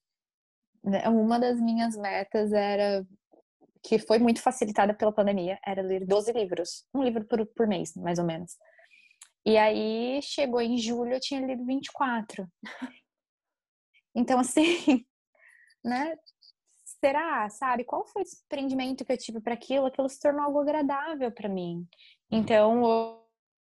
né? 0.85 1.09
Uma 1.09 1.39
das 1.39 1.61
minhas 1.61 1.97
metas 1.97 2.53
era 2.53 3.05
que 3.83 3.99
foi 3.99 4.19
muito 4.19 4.43
facilitada 4.43 4.95
pela 4.95 5.13
pandemia, 5.13 5.59
era 5.65 5.83
ler 5.83 6.05
12 6.07 6.33
livros, 6.33 6.85
um 6.95 7.03
livro 7.03 7.25
por, 7.25 7.45
por 7.47 7.67
mês, 7.67 7.95
mais 7.97 8.19
ou 8.19 8.25
menos. 8.25 8.57
E 9.49 9.57
aí 9.57 10.21
chegou 10.21 10.61
em 10.61 10.77
julho, 10.77 11.15
eu 11.15 11.21
tinha 11.21 11.41
lido 11.41 11.65
24. 11.65 12.47
Então, 14.15 14.41
assim, 14.41 15.07
né? 15.85 16.17
Será, 16.85 17.49
sabe? 17.51 17.85
Qual 17.85 18.05
foi 18.05 18.23
o 18.23 18.25
desprendimento 18.25 19.05
que 19.05 19.13
eu 19.13 19.19
tive 19.19 19.41
para 19.41 19.55
aquilo? 19.55 19.87
Aquilo 19.87 20.09
se 20.09 20.19
tornou 20.19 20.43
algo 20.43 20.59
agradável 20.59 21.31
para 21.31 21.49
mim. 21.49 21.87
Então, 22.29 22.85
eu, 22.85 23.29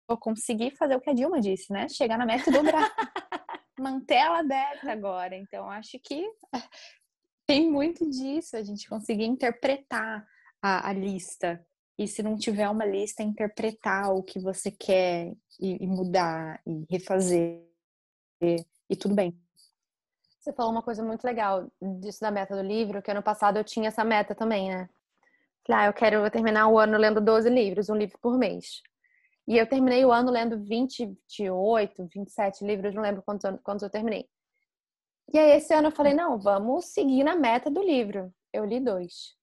eu 0.08 0.16
consegui 0.16 0.72
fazer 0.72 0.96
o 0.96 1.00
que 1.00 1.10
a 1.10 1.14
Dilma 1.14 1.40
disse, 1.40 1.72
né? 1.72 1.88
Chegar 1.88 2.18
na 2.18 2.26
meta 2.26 2.50
e 2.50 2.52
dobrar. 2.52 2.90
Manter 3.78 4.16
ela 4.16 4.40
aberta 4.40 4.90
agora. 4.90 5.36
Então, 5.36 5.70
acho 5.70 5.96
que 6.00 6.28
tem 7.46 7.70
muito 7.70 8.08
disso, 8.10 8.56
a 8.56 8.64
gente 8.64 8.88
conseguir 8.88 9.26
interpretar 9.26 10.26
a, 10.60 10.88
a 10.88 10.92
lista 10.92 11.64
e 11.98 12.06
se 12.06 12.22
não 12.22 12.36
tiver 12.36 12.68
uma 12.68 12.84
lista, 12.84 13.22
interpretar 13.22 14.12
o 14.14 14.22
que 14.22 14.38
você 14.38 14.70
quer 14.70 15.32
e, 15.60 15.84
e 15.84 15.86
mudar 15.86 16.60
e 16.66 16.86
refazer 16.90 17.62
e, 18.40 18.56
e 18.88 18.96
tudo 18.96 19.14
bem. 19.14 19.38
Você 20.40 20.52
falou 20.52 20.72
uma 20.72 20.82
coisa 20.82 21.04
muito 21.04 21.24
legal 21.24 21.70
disso 22.00 22.20
da 22.20 22.30
meta 22.30 22.56
do 22.56 22.62
livro, 22.62 23.00
que 23.00 23.10
ano 23.10 23.22
passado 23.22 23.58
eu 23.58 23.64
tinha 23.64 23.88
essa 23.88 24.02
meta 24.02 24.34
também, 24.34 24.70
né? 24.70 24.88
Falei, 25.64 25.84
ah, 25.84 25.86
eu 25.86 25.92
quero 25.92 26.28
terminar 26.30 26.66
o 26.66 26.78
ano 26.78 26.98
lendo 26.98 27.20
12 27.20 27.48
livros, 27.48 27.88
um 27.88 27.94
livro 27.94 28.18
por 28.20 28.36
mês. 28.36 28.82
E 29.46 29.56
eu 29.56 29.68
terminei 29.68 30.04
o 30.04 30.10
ano 30.10 30.32
lendo 30.32 30.58
28, 30.58 32.08
27 32.12 32.64
livros, 32.64 32.94
não 32.94 33.02
lembro 33.02 33.22
quantos, 33.22 33.48
quantos 33.62 33.82
eu 33.82 33.90
terminei. 33.90 34.28
E 35.32 35.38
aí, 35.38 35.56
esse 35.56 35.72
ano 35.72 35.88
eu 35.88 35.92
falei: 35.92 36.14
não, 36.14 36.38
vamos 36.38 36.86
seguir 36.86 37.24
na 37.24 37.34
meta 37.34 37.70
do 37.70 37.82
livro. 37.82 38.32
Eu 38.52 38.64
li 38.64 38.80
dois. 38.80 39.36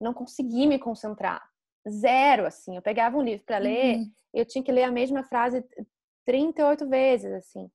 Não 0.00 0.14
consegui 0.14 0.66
me 0.66 0.78
concentrar. 0.78 1.42
Zero, 1.88 2.46
assim. 2.46 2.76
Eu 2.76 2.82
pegava 2.82 3.16
um 3.16 3.22
livro 3.22 3.44
para 3.44 3.58
ler, 3.58 3.98
uhum. 3.98 4.12
eu 4.34 4.44
tinha 4.44 4.64
que 4.64 4.72
ler 4.72 4.84
a 4.84 4.90
mesma 4.90 5.22
frase 5.22 5.64
38 6.26 6.88
vezes, 6.88 7.32
assim. 7.32 7.70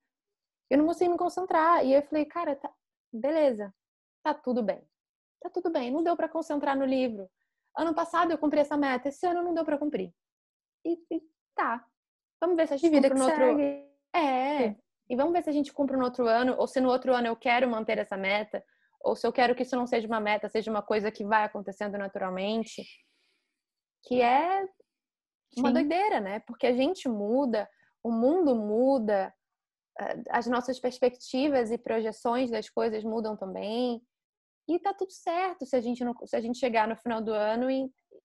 Eu 0.70 0.78
não 0.78 0.86
consegui 0.86 1.10
me 1.10 1.18
concentrar. 1.18 1.86
E 1.86 1.94
eu 1.94 2.02
falei: 2.04 2.26
cara, 2.26 2.56
tá, 2.56 2.72
beleza, 3.12 3.74
tá 4.24 4.34
tudo 4.34 4.64
bem. 4.64 4.82
Tá 5.42 5.50
tudo 5.50 5.70
bem. 5.70 5.92
Não 5.92 6.04
deu 6.04 6.16
para 6.16 6.30
concentrar 6.30 6.78
no 6.78 6.86
livro. 6.86 7.30
Ano 7.78 7.94
passado 7.94 8.32
eu 8.32 8.38
cumpri 8.38 8.60
essa 8.60 8.78
meta, 8.78 9.10
esse 9.10 9.26
ano 9.26 9.44
não 9.44 9.54
deu 9.54 9.66
para 9.66 9.78
cumprir. 9.78 10.14
E, 10.86 10.94
e, 11.12 11.22
tá. 11.56 11.86
Vamos 12.40 12.56
ver 12.56 12.68
se 12.68 12.74
a 12.74 12.78
gente 12.78 12.92
cumpre 12.92 13.14
no 13.14 13.26
outro. 13.26 13.46
Segue. 13.46 13.94
É. 14.16 14.76
E 15.10 15.16
vamos 15.16 15.34
ver 15.34 15.44
se 15.44 15.50
a 15.50 15.54
gente 15.54 15.74
cumpre 15.74 15.98
no 15.98 16.04
outro 16.04 16.28
ano, 16.28 16.56
ou 16.58 16.68
se 16.68 16.80
no 16.80 16.90
outro 16.90 17.14
ano 17.14 17.28
eu 17.28 17.36
quero 17.36 17.70
manter 17.70 17.98
essa 17.98 18.16
meta, 18.16 18.64
ou 19.02 19.16
se 19.16 19.26
eu 19.28 19.34
quero 19.34 19.54
que 19.54 19.64
isso 19.64 19.76
não 19.76 19.86
seja 19.86 20.08
uma 20.08 20.20
meta, 20.20 20.48
seja 20.48 20.72
uma 20.72 20.82
coisa 20.82 21.12
que 21.12 21.26
vai 21.26 21.44
acontecendo 21.44 21.98
naturalmente. 21.98 22.84
Que 24.04 24.22
é 24.22 24.64
uma 25.58 25.70
Sim. 25.70 25.74
doideira, 25.74 26.20
né? 26.20 26.40
Porque 26.42 26.68
a 26.68 26.74
gente 26.74 27.08
muda, 27.08 27.70
o 28.04 28.12
mundo 28.12 28.56
muda, 28.56 29.34
as 30.30 30.48
nossas 30.48 30.80
perspectivas 30.80 31.72
e 31.72 31.78
projeções 31.78 32.50
das 32.50 32.70
coisas 32.70 33.04
mudam 33.04 33.38
também. 33.38 34.02
E 34.68 34.80
tá 34.80 34.94
tudo 34.94 35.12
certo 35.12 35.66
se 35.66 35.76
a 35.76 35.82
gente 35.82 36.04
não, 36.04 36.16
se 36.26 36.36
a 36.36 36.42
gente 36.42 36.58
chegar 36.58 36.88
no 36.88 36.96
final 36.96 37.22
do 37.22 37.34
ano 37.34 37.70
e, 37.70 37.84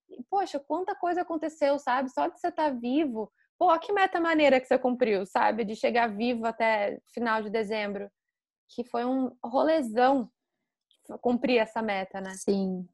e 0.09 0.23
poxa, 0.31 0.59
quanta 0.59 0.95
coisa 0.95 1.23
aconteceu, 1.23 1.79
sabe? 1.79 2.11
Só 2.11 2.29
de 2.29 2.39
você 2.39 2.49
estar 2.49 2.71
tá 2.71 2.79
vivo. 2.79 3.31
Pô, 3.59 3.77
que 3.79 3.93
meta 3.93 4.21
maneira 4.21 4.61
que 4.61 4.67
você 4.67 4.79
cumpriu, 4.79 5.27
sabe? 5.27 5.65
De 5.65 5.75
chegar 5.75 6.15
vivo 6.15 6.47
até 6.47 7.01
final 7.13 7.43
de 7.43 7.51
dezembro. 7.51 8.09
Que 8.69 8.85
foi 8.85 9.05
um 9.05 9.37
rolezão 9.45 10.31
cumprir 11.21 11.59
essa 11.59 11.83
meta, 11.83 12.21
né? 12.21 12.31
Sim. 12.35 12.87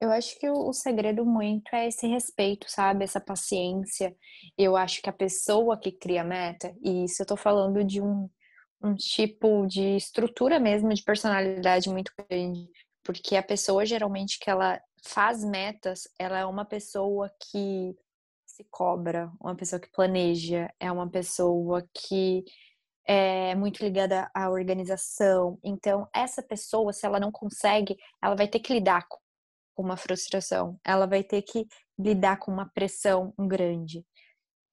Eu 0.00 0.12
acho 0.12 0.38
que 0.38 0.48
o, 0.48 0.72
segredo 0.72 1.24
muito 1.26 1.74
é 1.74 1.88
esse 1.88 2.06
respeito, 2.06 2.70
sabe? 2.70 3.04
Essa 3.04 3.20
paciência. 3.20 4.16
Eu 4.56 4.76
acho 4.76 5.02
que 5.02 5.10
a 5.10 5.12
pessoa 5.12 5.78
que 5.78 5.90
cria 5.90 6.22
meta, 6.22 6.72
e 6.82 7.04
isso 7.04 7.22
eu 7.22 7.26
tô 7.26 7.36
falando 7.36 7.82
de 7.84 8.00
um, 8.00 8.30
um 8.82 8.94
tipo 8.94 9.66
de 9.66 9.96
estrutura 9.96 10.60
mesmo, 10.60 10.94
de 10.94 11.02
personalidade 11.02 11.90
muito 11.90 12.12
grande. 12.16 12.68
Porque 13.02 13.36
a 13.36 13.42
pessoa, 13.42 13.84
geralmente, 13.84 14.38
que 14.38 14.48
ela 14.48 14.80
faz 15.04 15.42
metas, 15.44 16.02
ela 16.18 16.38
é 16.38 16.44
uma 16.46 16.64
pessoa 16.64 17.30
que 17.50 17.96
se 18.46 18.64
cobra, 18.70 19.32
uma 19.40 19.56
pessoa 19.56 19.80
que 19.80 19.90
planeja, 19.90 20.72
é 20.78 20.92
uma 20.92 21.08
pessoa 21.10 21.84
que 21.92 22.44
é 23.04 23.54
muito 23.56 23.82
ligada 23.82 24.30
à 24.34 24.50
organização. 24.50 25.58
Então, 25.64 26.08
essa 26.14 26.42
pessoa, 26.42 26.92
se 26.92 27.06
ela 27.06 27.18
não 27.18 27.32
consegue, 27.32 27.96
ela 28.22 28.36
vai 28.36 28.46
ter 28.46 28.60
que 28.60 28.72
lidar 28.72 29.06
com 29.08 29.18
uma 29.82 29.96
frustração, 29.96 30.78
ela 30.84 31.06
vai 31.06 31.22
ter 31.22 31.42
que 31.42 31.66
lidar 31.98 32.38
com 32.38 32.52
uma 32.52 32.68
pressão 32.68 33.32
grande. 33.38 34.04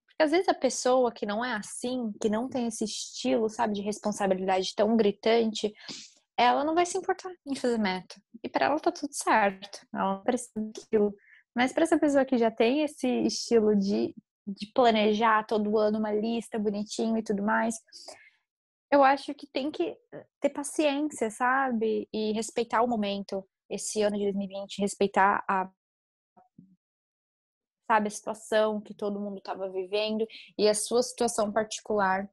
Porque 0.08 0.24
às 0.24 0.32
vezes 0.32 0.48
a 0.48 0.54
pessoa 0.54 1.12
que 1.12 1.26
não 1.26 1.44
é 1.44 1.54
assim, 1.54 2.12
que 2.22 2.30
não 2.30 2.48
tem 2.48 2.68
esse 2.68 2.86
estilo, 2.86 3.50
sabe, 3.50 3.74
de 3.74 3.82
responsabilidade 3.82 4.74
tão 4.76 4.96
gritante, 4.96 5.74
ela 6.38 6.64
não 6.64 6.76
vai 6.76 6.86
se 6.86 6.98
importar 6.98 7.32
em 7.46 7.56
fazer 7.56 7.78
meta. 7.78 8.16
E 8.44 8.50
para 8.50 8.68
ela 8.68 8.80
tá 8.80 8.92
tudo 8.92 9.14
certo. 9.14 9.86
Ela 9.94 10.16
não 10.16 10.24
precisa 10.24 10.52
daquilo. 10.56 11.14
Mas 11.56 11.72
para 11.72 11.84
essa 11.84 11.98
pessoa 11.98 12.26
que 12.26 12.38
já 12.38 12.52
tem 12.52 12.84
esse 12.84 13.08
estilo 13.24 13.76
de, 13.76 14.14
de 14.46 14.72
planejar 14.74 15.46
todo 15.46 15.78
ano 15.78 16.00
uma 16.00 16.14
lista 16.14 16.60
bonitinho 16.60 17.18
e 17.18 17.24
tudo 17.24 17.44
mais, 17.44 17.76
eu 18.92 19.04
acho 19.04 19.34
que 19.34 19.48
tem 19.48 19.72
que 19.72 19.98
ter 20.40 20.50
paciência, 20.50 21.30
sabe? 21.30 22.08
E 22.14 22.32
respeitar 22.34 22.82
o 22.82 22.88
momento 22.88 23.46
esse 23.70 24.02
ano 24.02 24.18
de 24.18 24.24
2020, 24.24 24.80
respeitar 24.80 25.44
a 25.48 25.70
sabe 27.88 28.08
a 28.08 28.12
situação 28.12 28.82
que 28.82 28.96
todo 28.96 29.20
mundo 29.20 29.38
estava 29.38 29.70
vivendo 29.70 30.26
e 30.58 30.68
a 30.68 30.74
sua 30.74 31.04
situação 31.04 31.52
particular, 31.52 32.28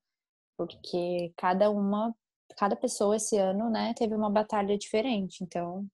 porque 0.56 1.32
cada 1.36 1.70
uma, 1.70 2.14
cada 2.56 2.74
pessoa 2.74 3.16
esse 3.16 3.36
ano, 3.36 3.68
né, 3.68 3.92
teve 3.94 4.14
uma 4.14 4.30
batalha 4.30 4.78
diferente, 4.78 5.44
então 5.44 5.86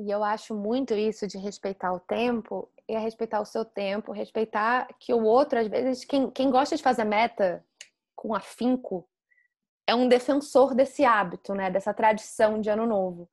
e 0.00 0.10
eu 0.10 0.24
acho 0.24 0.54
muito 0.54 0.94
isso 0.94 1.26
de 1.26 1.36
respeitar 1.36 1.92
o 1.92 2.00
tempo, 2.00 2.70
é 2.88 2.98
respeitar 2.98 3.38
o 3.40 3.44
seu 3.44 3.66
tempo, 3.66 4.12
respeitar 4.12 4.88
que 4.98 5.12
o 5.12 5.22
outro, 5.22 5.58
às 5.58 5.68
vezes, 5.68 6.06
quem, 6.06 6.30
quem 6.30 6.50
gosta 6.50 6.74
de 6.74 6.82
fazer 6.82 7.04
meta 7.04 7.62
com 8.16 8.34
afinco, 8.34 9.06
é 9.86 9.94
um 9.94 10.08
defensor 10.08 10.74
desse 10.74 11.04
hábito, 11.04 11.54
né? 11.54 11.70
Dessa 11.70 11.92
tradição 11.92 12.60
de 12.60 12.70
ano 12.70 12.86
novo. 12.86 13.28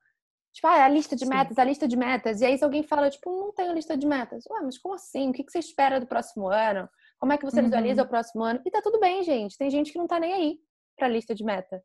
Tipo, 0.58 0.70
ah, 0.70 0.78
é 0.80 0.82
a 0.82 0.90
lista 0.90 1.16
de 1.16 1.24
metas, 1.24 1.54
Sim. 1.54 1.62
a 1.62 1.64
lista 1.64 1.88
de 1.88 1.96
metas. 1.96 2.42
E 2.42 2.46
aí 2.46 2.58
se 2.58 2.64
alguém 2.64 2.82
fala, 2.82 3.12
tipo, 3.12 3.30
não 3.30 3.54
tenho 3.54 3.74
lista 3.74 3.96
de 3.96 4.08
metas. 4.08 4.44
Ué, 4.50 4.60
mas 4.64 4.76
como 4.80 4.96
assim? 4.96 5.30
O 5.30 5.32
que 5.32 5.44
você 5.48 5.60
espera 5.60 6.00
do 6.00 6.08
próximo 6.08 6.48
ano? 6.48 6.90
Como 7.20 7.32
é 7.32 7.38
que 7.38 7.46
você 7.46 7.60
uhum. 7.60 7.66
visualiza 7.66 8.02
o 8.02 8.08
próximo 8.08 8.44
ano? 8.44 8.60
E 8.66 8.72
tá 8.72 8.82
tudo 8.82 9.00
bem, 9.00 9.22
gente. 9.22 9.56
Tem 9.56 9.70
gente 9.70 9.92
que 9.92 10.00
não 10.00 10.08
tá 10.08 10.20
nem 10.20 10.34
aí 10.34 10.60
pra 10.98 11.08
lista 11.08 11.36
de 11.36 11.44
meta. 11.44 11.84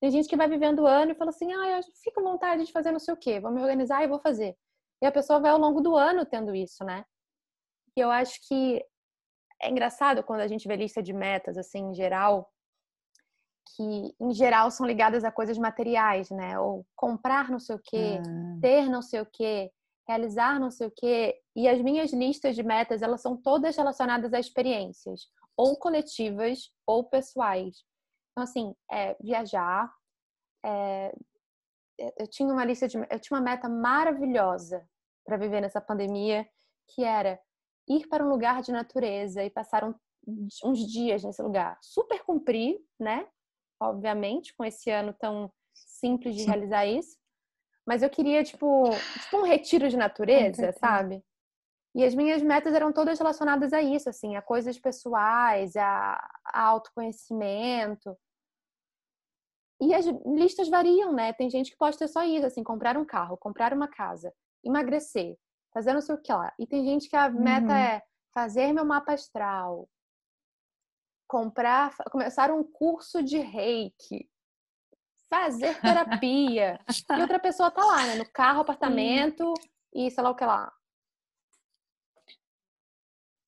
Tem 0.00 0.10
gente 0.10 0.30
que 0.30 0.34
vai 0.34 0.48
vivendo 0.48 0.78
o 0.80 0.86
ano 0.86 1.12
e 1.12 1.14
fala 1.14 1.28
assim, 1.28 1.52
ah, 1.52 1.76
eu 1.76 1.82
fico 2.02 2.20
à 2.20 2.22
vontade 2.22 2.64
de 2.64 2.72
fazer 2.72 2.90
não 2.90 2.98
sei 2.98 3.12
o 3.12 3.18
quê. 3.18 3.38
Vou 3.38 3.50
me 3.50 3.60
organizar 3.60 4.02
e 4.02 4.08
vou 4.08 4.18
fazer. 4.18 4.56
E 5.02 5.06
a 5.06 5.12
pessoa 5.12 5.38
vai 5.38 5.50
ao 5.50 5.58
longo 5.58 5.82
do 5.82 5.94
ano 5.94 6.24
tendo 6.24 6.54
isso, 6.54 6.84
né? 6.86 7.04
E 7.94 8.00
eu 8.00 8.10
acho 8.10 8.40
que 8.48 8.82
é 9.60 9.68
engraçado 9.68 10.22
quando 10.22 10.40
a 10.40 10.48
gente 10.48 10.66
vê 10.66 10.74
lista 10.74 11.02
de 11.02 11.12
metas, 11.12 11.58
assim, 11.58 11.90
em 11.90 11.94
geral, 11.94 12.50
que 13.74 14.14
em 14.20 14.32
geral 14.32 14.70
são 14.70 14.86
ligadas 14.86 15.24
a 15.24 15.32
coisas 15.32 15.58
materiais, 15.58 16.30
né? 16.30 16.58
Ou 16.58 16.86
comprar 16.94 17.50
não 17.50 17.58
sei 17.58 17.76
o 17.76 17.80
quê, 17.82 18.18
ah. 18.20 18.58
ter 18.60 18.88
não 18.88 19.02
sei 19.02 19.20
o 19.20 19.26
quê, 19.26 19.70
realizar 20.06 20.60
não 20.60 20.70
sei 20.70 20.86
o 20.86 20.92
quê. 20.94 21.40
E 21.54 21.68
as 21.68 21.80
minhas 21.80 22.12
listas 22.12 22.54
de 22.54 22.62
metas, 22.62 23.02
elas 23.02 23.20
são 23.20 23.36
todas 23.36 23.76
relacionadas 23.76 24.32
a 24.32 24.38
experiências, 24.38 25.28
ou 25.56 25.76
coletivas 25.76 26.70
ou 26.86 27.04
pessoais. 27.04 27.84
Então, 28.32 28.44
assim, 28.44 28.74
é, 28.90 29.16
viajar. 29.20 29.92
É, 30.64 31.14
eu 32.18 32.26
tinha 32.28 32.52
uma 32.52 32.64
lista 32.64 32.86
de. 32.86 32.98
Eu 32.98 33.20
tinha 33.20 33.38
uma 33.38 33.44
meta 33.44 33.68
maravilhosa 33.68 34.86
para 35.24 35.36
viver 35.36 35.60
nessa 35.60 35.80
pandemia, 35.80 36.46
que 36.88 37.02
era 37.02 37.40
ir 37.88 38.06
para 38.08 38.24
um 38.24 38.28
lugar 38.28 38.62
de 38.62 38.72
natureza 38.72 39.42
e 39.42 39.50
passar 39.50 39.84
um, 39.84 39.94
uns 40.64 40.80
dias 40.80 41.24
nesse 41.24 41.42
lugar. 41.42 41.78
Super 41.82 42.22
cumprir, 42.22 42.78
né? 42.98 43.26
Obviamente, 43.80 44.54
com 44.56 44.64
esse 44.64 44.90
ano 44.90 45.12
tão 45.12 45.52
simples 45.74 46.34
de 46.34 46.42
Sim. 46.42 46.48
realizar 46.48 46.86
isso. 46.86 47.16
Mas 47.86 48.02
eu 48.02 48.10
queria, 48.10 48.42
tipo, 48.42 48.90
tipo 49.22 49.36
um 49.36 49.44
retiro 49.44 49.88
de 49.88 49.96
natureza, 49.96 50.72
sabe? 50.72 51.22
E 51.94 52.04
as 52.04 52.14
minhas 52.14 52.42
metas 52.42 52.74
eram 52.74 52.92
todas 52.92 53.18
relacionadas 53.18 53.72
a 53.72 53.80
isso, 53.80 54.08
assim, 54.08 54.36
a 54.36 54.42
coisas 54.42 54.78
pessoais, 54.78 55.74
a, 55.76 56.18
a 56.44 56.62
autoconhecimento. 56.62 58.14
E 59.80 59.94
as 59.94 60.04
listas 60.26 60.68
variam, 60.68 61.12
né? 61.12 61.32
Tem 61.32 61.48
gente 61.48 61.70
que 61.70 61.76
pode 61.76 61.96
ter 61.96 62.08
só 62.08 62.22
isso, 62.22 62.44
assim, 62.44 62.62
comprar 62.62 62.96
um 62.96 63.04
carro, 63.04 63.36
comprar 63.36 63.72
uma 63.72 63.88
casa, 63.88 64.32
emagrecer, 64.64 65.38
fazer 65.72 65.94
não 65.94 66.00
sei 66.00 66.14
o 66.14 66.20
que 66.20 66.32
lá. 66.32 66.52
E 66.58 66.66
tem 66.66 66.84
gente 66.84 67.08
que 67.08 67.16
a 67.16 67.30
meta 67.30 67.68
uhum. 67.68 67.72
é 67.72 68.02
fazer 68.34 68.72
meu 68.72 68.84
mapa 68.84 69.14
astral, 69.14 69.88
comprar, 71.26 71.94
começar 72.10 72.50
um 72.50 72.62
curso 72.62 73.22
de 73.22 73.38
reiki, 73.38 74.28
fazer 75.28 75.80
terapia. 75.80 76.78
e 76.88 77.20
outra 77.20 77.38
pessoa 77.38 77.70
tá 77.70 77.84
lá, 77.84 78.06
né? 78.06 78.14
No 78.16 78.30
carro, 78.30 78.60
apartamento 78.60 79.52
e 79.94 80.10
sei 80.10 80.22
lá 80.22 80.30
o 80.30 80.34
que 80.34 80.44
lá. 80.44 80.72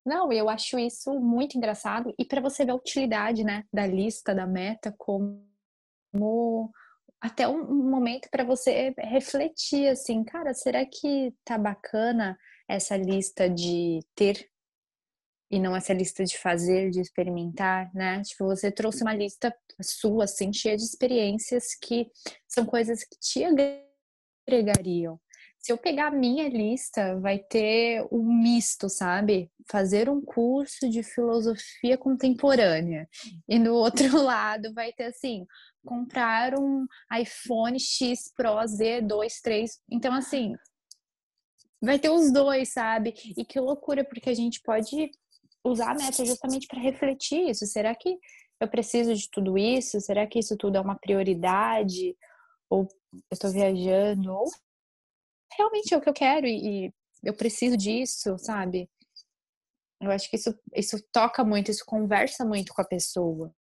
Não, 0.05 0.31
eu 0.31 0.49
acho 0.49 0.79
isso 0.79 1.19
muito 1.19 1.57
engraçado. 1.57 2.13
E 2.17 2.25
para 2.25 2.41
você 2.41 2.65
ver 2.65 2.71
a 2.71 2.75
utilidade, 2.75 3.43
né, 3.43 3.65
da 3.71 3.85
lista, 3.85 4.33
da 4.33 4.47
meta, 4.47 4.93
como 4.97 5.43
até 7.21 7.47
um 7.47 7.89
momento 7.89 8.29
para 8.31 8.43
você 8.43 8.93
refletir 8.97 9.87
assim, 9.87 10.23
cara, 10.23 10.53
será 10.53 10.85
que 10.85 11.33
tá 11.43 11.57
bacana 11.57 12.37
essa 12.67 12.95
lista 12.95 13.49
de 13.49 13.99
ter 14.15 14.48
e 15.49 15.59
não 15.59 15.75
essa 15.75 15.93
lista 15.93 16.23
de 16.23 16.37
fazer, 16.37 16.91
de 16.91 17.01
experimentar, 17.01 17.89
né? 17.93 18.21
Tipo, 18.21 18.45
você 18.45 18.71
trouxe 18.71 19.01
uma 19.01 19.13
lista 19.13 19.53
sua, 19.81 20.25
assim, 20.25 20.53
cheia 20.53 20.77
de 20.77 20.83
experiências 20.83 21.75
que 21.81 22.07
são 22.47 22.65
coisas 22.65 23.03
que 23.03 23.17
te 23.19 23.43
agregariam. 24.47 25.19
Se 25.57 25.73
eu 25.73 25.77
pegar 25.77 26.07
a 26.07 26.11
minha 26.11 26.47
lista, 26.47 27.19
vai 27.19 27.37
ter 27.37 28.07
um 28.11 28.23
misto, 28.23 28.87
sabe? 28.89 29.51
Fazer 29.69 30.09
um 30.09 30.21
curso 30.21 30.89
de 30.89 31.03
filosofia 31.03 31.97
contemporânea. 31.97 33.09
E 33.47 33.59
no 33.59 33.73
outro 33.73 34.05
lado 34.23 34.73
vai 34.73 34.93
ter 34.93 35.05
assim, 35.05 35.45
comprar 35.83 36.57
um 36.57 36.85
iPhone 37.19 37.77
X 37.77 38.31
Pro 38.33 38.55
Z2, 38.55 39.41
3. 39.43 39.81
Então, 39.91 40.13
assim, 40.13 40.53
vai 41.81 41.99
ter 41.99 42.09
os 42.09 42.31
dois, 42.31 42.71
sabe? 42.71 43.13
E 43.35 43.43
que 43.43 43.59
loucura, 43.59 44.05
porque 44.05 44.29
a 44.29 44.35
gente 44.35 44.61
pode 44.61 45.11
usar 45.63 45.91
a 45.91 45.95
meta 45.95 46.25
justamente 46.25 46.67
para 46.67 46.79
refletir 46.79 47.49
isso. 47.49 47.65
Será 47.65 47.93
que 47.95 48.17
eu 48.59 48.67
preciso 48.67 49.13
de 49.13 49.29
tudo 49.29 49.57
isso? 49.57 49.99
Será 50.01 50.25
que 50.27 50.39
isso 50.39 50.57
tudo 50.57 50.77
é 50.77 50.81
uma 50.81 50.97
prioridade? 50.97 52.15
Ou 52.69 52.87
eu 53.13 53.21
estou 53.31 53.51
viajando? 53.51 54.33
Ou 54.33 54.45
realmente 55.57 55.93
é 55.93 55.97
o 55.97 56.01
que 56.01 56.09
eu 56.09 56.13
quero 56.13 56.45
e, 56.45 56.87
e 56.87 56.93
eu 57.23 57.33
preciso 57.33 57.75
disso, 57.75 58.37
sabe? 58.37 58.89
Eu 60.01 60.11
acho 60.11 60.29
que 60.29 60.37
isso, 60.37 60.57
isso 60.73 60.97
toca 61.11 61.43
muito, 61.43 61.69
isso 61.69 61.83
conversa 61.85 62.45
muito 62.45 62.73
com 62.73 62.81
a 62.81 62.85
pessoa. 62.85 63.53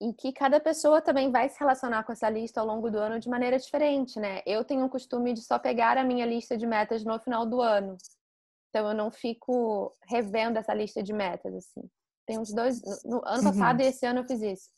E 0.00 0.12
que 0.12 0.32
cada 0.32 0.58
pessoa 0.58 1.00
também 1.00 1.30
vai 1.30 1.48
se 1.48 1.58
relacionar 1.58 2.02
com 2.02 2.12
essa 2.12 2.28
lista 2.28 2.60
ao 2.60 2.66
longo 2.66 2.90
do 2.90 2.98
ano 2.98 3.20
de 3.20 3.28
maneira 3.28 3.58
diferente, 3.58 4.18
né? 4.18 4.42
Eu 4.44 4.64
tenho 4.64 4.84
o 4.84 4.90
costume 4.90 5.32
de 5.32 5.40
só 5.40 5.58
pegar 5.58 5.96
a 5.96 6.04
minha 6.04 6.26
lista 6.26 6.56
de 6.56 6.66
metas 6.66 7.04
no 7.04 7.18
final 7.20 7.46
do 7.46 7.60
ano. 7.60 7.96
Então 8.74 8.88
eu 8.88 8.94
não 8.94 9.08
fico 9.08 9.96
revendo 10.08 10.58
essa 10.58 10.74
lista 10.74 11.00
de 11.00 11.12
metas, 11.12 11.54
assim. 11.54 11.88
Tem 12.26 12.40
uns 12.40 12.52
dois. 12.52 12.82
No 13.04 13.22
ano 13.24 13.38
uhum. 13.38 13.44
passado 13.44 13.80
e 13.80 13.84
esse 13.84 14.04
ano 14.04 14.20
eu 14.20 14.24
fiz 14.24 14.42
isso. 14.42 14.68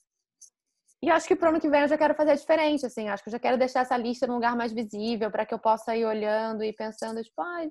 E 1.03 1.11
acho 1.11 1.27
que 1.27 1.35
pro 1.35 1.49
ano 1.49 1.61
que 1.61 1.71
vem 1.71 1.81
eu 1.81 1.89
já 1.89 1.97
quero 1.97 2.15
fazer 2.15 2.37
diferente, 2.37 2.85
assim. 2.85 3.09
Acho 3.09 3.23
que 3.23 3.31
eu 3.31 3.33
já 3.33 3.39
quero 3.39 3.57
deixar 3.57 3.81
essa 3.81 3.97
lista 3.97 4.27
num 4.27 4.35
lugar 4.35 4.55
mais 4.55 4.71
visível 4.71 5.31
para 5.31 5.47
que 5.47 5.55
eu 5.55 5.59
possa 5.59 5.97
ir 5.97 6.05
olhando 6.05 6.63
e 6.63 6.75
pensando, 6.75 7.23
tipo, 7.23 7.41
ai, 7.41 7.71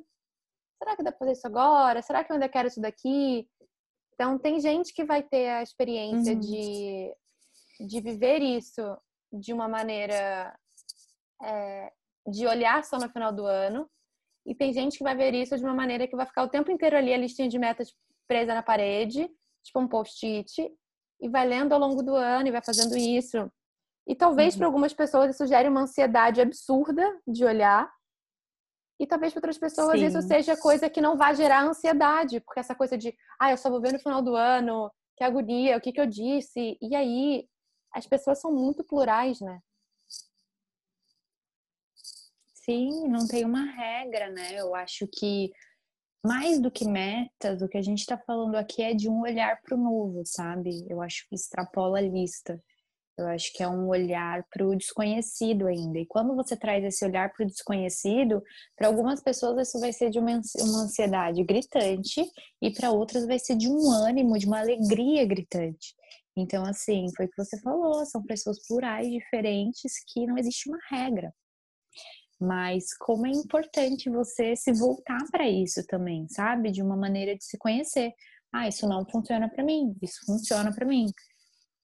será 0.79 0.95
que 0.95 1.03
dá 1.03 1.11
pra 1.11 1.19
fazer 1.19 1.33
isso 1.33 1.45
agora? 1.45 2.01
Será 2.01 2.23
que 2.23 2.31
eu 2.31 2.35
ainda 2.35 2.49
quero 2.49 2.69
isso 2.69 2.81
daqui? 2.81 3.47
Então, 4.15 4.39
tem 4.39 4.59
gente 4.59 4.93
que 4.95 5.05
vai 5.05 5.21
ter 5.21 5.49
a 5.49 5.61
experiência 5.61 6.33
uhum. 6.33 6.39
de, 6.39 7.15
de 7.87 8.01
viver 8.01 8.41
isso 8.41 8.81
de 9.31 9.53
uma 9.53 9.67
maneira 9.67 10.57
é, 11.43 11.91
de 12.27 12.47
olhar 12.47 12.83
só 12.83 12.97
no 12.97 13.09
final 13.09 13.31
do 13.31 13.45
ano. 13.45 13.87
E 14.45 14.53
tem 14.53 14.71
gente 14.71 14.97
que 14.97 15.03
vai 15.03 15.15
ver 15.15 15.33
isso 15.33 15.57
de 15.57 15.63
uma 15.63 15.73
maneira 15.73 16.07
que 16.07 16.15
vai 16.15 16.25
ficar 16.25 16.43
o 16.43 16.49
tempo 16.49 16.71
inteiro 16.71 16.97
ali 16.97 17.13
a 17.13 17.17
listinha 17.17 17.47
de 17.47 17.57
metas 17.57 17.93
presa 18.27 18.53
na 18.53 18.63
parede, 18.63 19.29
tipo 19.63 19.79
um 19.79 19.87
post-it, 19.87 20.71
e 21.19 21.29
vai 21.29 21.47
lendo 21.47 21.73
ao 21.73 21.79
longo 21.79 22.03
do 22.03 22.15
ano 22.15 22.47
e 22.47 22.51
vai 22.51 22.61
fazendo 22.63 22.95
isso. 22.95 23.49
E 24.07 24.15
talvez 24.15 24.53
uhum. 24.53 24.59
para 24.59 24.67
algumas 24.67 24.93
pessoas 24.93 25.33
isso 25.33 25.47
gere 25.47 25.67
uma 25.67 25.81
ansiedade 25.81 26.41
absurda 26.41 27.03
de 27.27 27.43
olhar, 27.43 27.89
e 28.99 29.05
talvez 29.05 29.33
para 29.33 29.39
outras 29.39 29.57
pessoas 29.57 29.99
Sim. 29.99 30.05
isso 30.05 30.21
seja 30.21 30.55
coisa 30.55 30.89
que 30.89 31.01
não 31.01 31.17
vai 31.17 31.35
gerar 31.35 31.63
ansiedade, 31.63 32.39
porque 32.39 32.59
essa 32.59 32.75
coisa 32.75 32.97
de, 32.97 33.13
ah, 33.39 33.51
eu 33.51 33.57
só 33.57 33.69
vou 33.69 33.81
ver 33.81 33.91
no 33.91 33.99
final 33.99 34.21
do 34.21 34.35
ano, 34.35 34.89
que 35.17 35.23
agonia, 35.23 35.77
o 35.77 35.81
que, 35.81 35.91
que 35.91 35.99
eu 35.99 36.05
disse. 36.05 36.77
E 36.81 36.95
aí, 36.95 37.45
as 37.93 38.07
pessoas 38.07 38.39
são 38.39 38.53
muito 38.53 38.83
plurais, 38.83 39.41
né? 39.41 39.59
Sim, 42.65 43.07
não 43.07 43.27
tem 43.27 43.45
uma 43.45 43.63
regra, 43.63 44.29
né? 44.31 44.59
Eu 44.59 44.73
acho 44.73 45.07
que 45.07 45.51
mais 46.25 46.59
do 46.59 46.71
que 46.71 46.85
metas, 46.85 47.61
o 47.61 47.67
que 47.67 47.77
a 47.77 47.81
gente 47.81 47.99
está 47.99 48.17
falando 48.17 48.55
aqui 48.55 48.81
é 48.81 48.93
de 48.95 49.07
um 49.07 49.21
olhar 49.21 49.61
para 49.61 49.77
o 49.77 49.81
novo, 49.81 50.23
sabe? 50.25 50.85
Eu 50.89 51.01
acho 51.01 51.27
que 51.29 51.35
extrapola 51.35 51.99
a 51.99 52.01
lista. 52.01 52.59
Eu 53.17 53.27
acho 53.27 53.53
que 53.53 53.63
é 53.63 53.67
um 53.67 53.87
olhar 53.87 54.43
para 54.49 54.65
o 54.67 54.75
desconhecido 54.75 55.67
ainda. 55.67 55.99
E 55.99 56.07
quando 56.07 56.35
você 56.35 56.57
traz 56.57 56.83
esse 56.83 57.05
olhar 57.05 57.31
para 57.31 57.45
o 57.45 57.47
desconhecido, 57.47 58.43
para 58.75 58.87
algumas 58.87 59.21
pessoas 59.21 59.69
isso 59.69 59.79
vai 59.79 59.93
ser 59.93 60.09
de 60.09 60.19
uma 60.19 60.31
ansiedade 60.31 61.43
gritante 61.43 62.25
e 62.61 62.71
para 62.73 62.91
outras 62.91 63.27
vai 63.27 63.39
ser 63.39 63.55
de 63.55 63.69
um 63.69 63.91
ânimo, 63.91 64.37
de 64.39 64.47
uma 64.47 64.59
alegria 64.59 65.25
gritante. 65.25 65.95
Então, 66.35 66.65
assim, 66.65 67.05
foi 67.15 67.27
o 67.27 67.29
que 67.29 67.37
você 67.37 67.61
falou, 67.61 68.05
são 68.05 68.23
pessoas 68.23 68.59
plurais, 68.67 69.07
diferentes, 69.09 69.93
que 70.07 70.25
não 70.25 70.37
existe 70.37 70.67
uma 70.67 70.79
regra. 70.89 71.33
Mas 72.39 72.93
como 72.97 73.25
é 73.25 73.31
importante 73.31 74.09
você 74.09 74.55
se 74.55 74.73
voltar 74.73 75.23
para 75.31 75.47
isso 75.47 75.85
também, 75.87 76.27
sabe? 76.29 76.71
De 76.71 76.81
uma 76.81 76.97
maneira 76.97 77.35
de 77.35 77.43
se 77.43 77.57
conhecer. 77.57 78.13
Ah, 78.53 78.67
isso 78.67 78.87
não 78.87 79.05
funciona 79.05 79.49
para 79.49 79.63
mim, 79.63 79.95
isso 80.01 80.19
funciona 80.25 80.73
para 80.73 80.85
mim. 80.85 81.07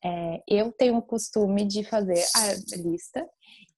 É, 0.03 0.41
eu 0.47 0.71
tenho 0.71 0.97
o 0.97 1.01
costume 1.01 1.65
de 1.65 1.83
fazer 1.83 2.23
a 2.35 2.77
lista 2.77 3.25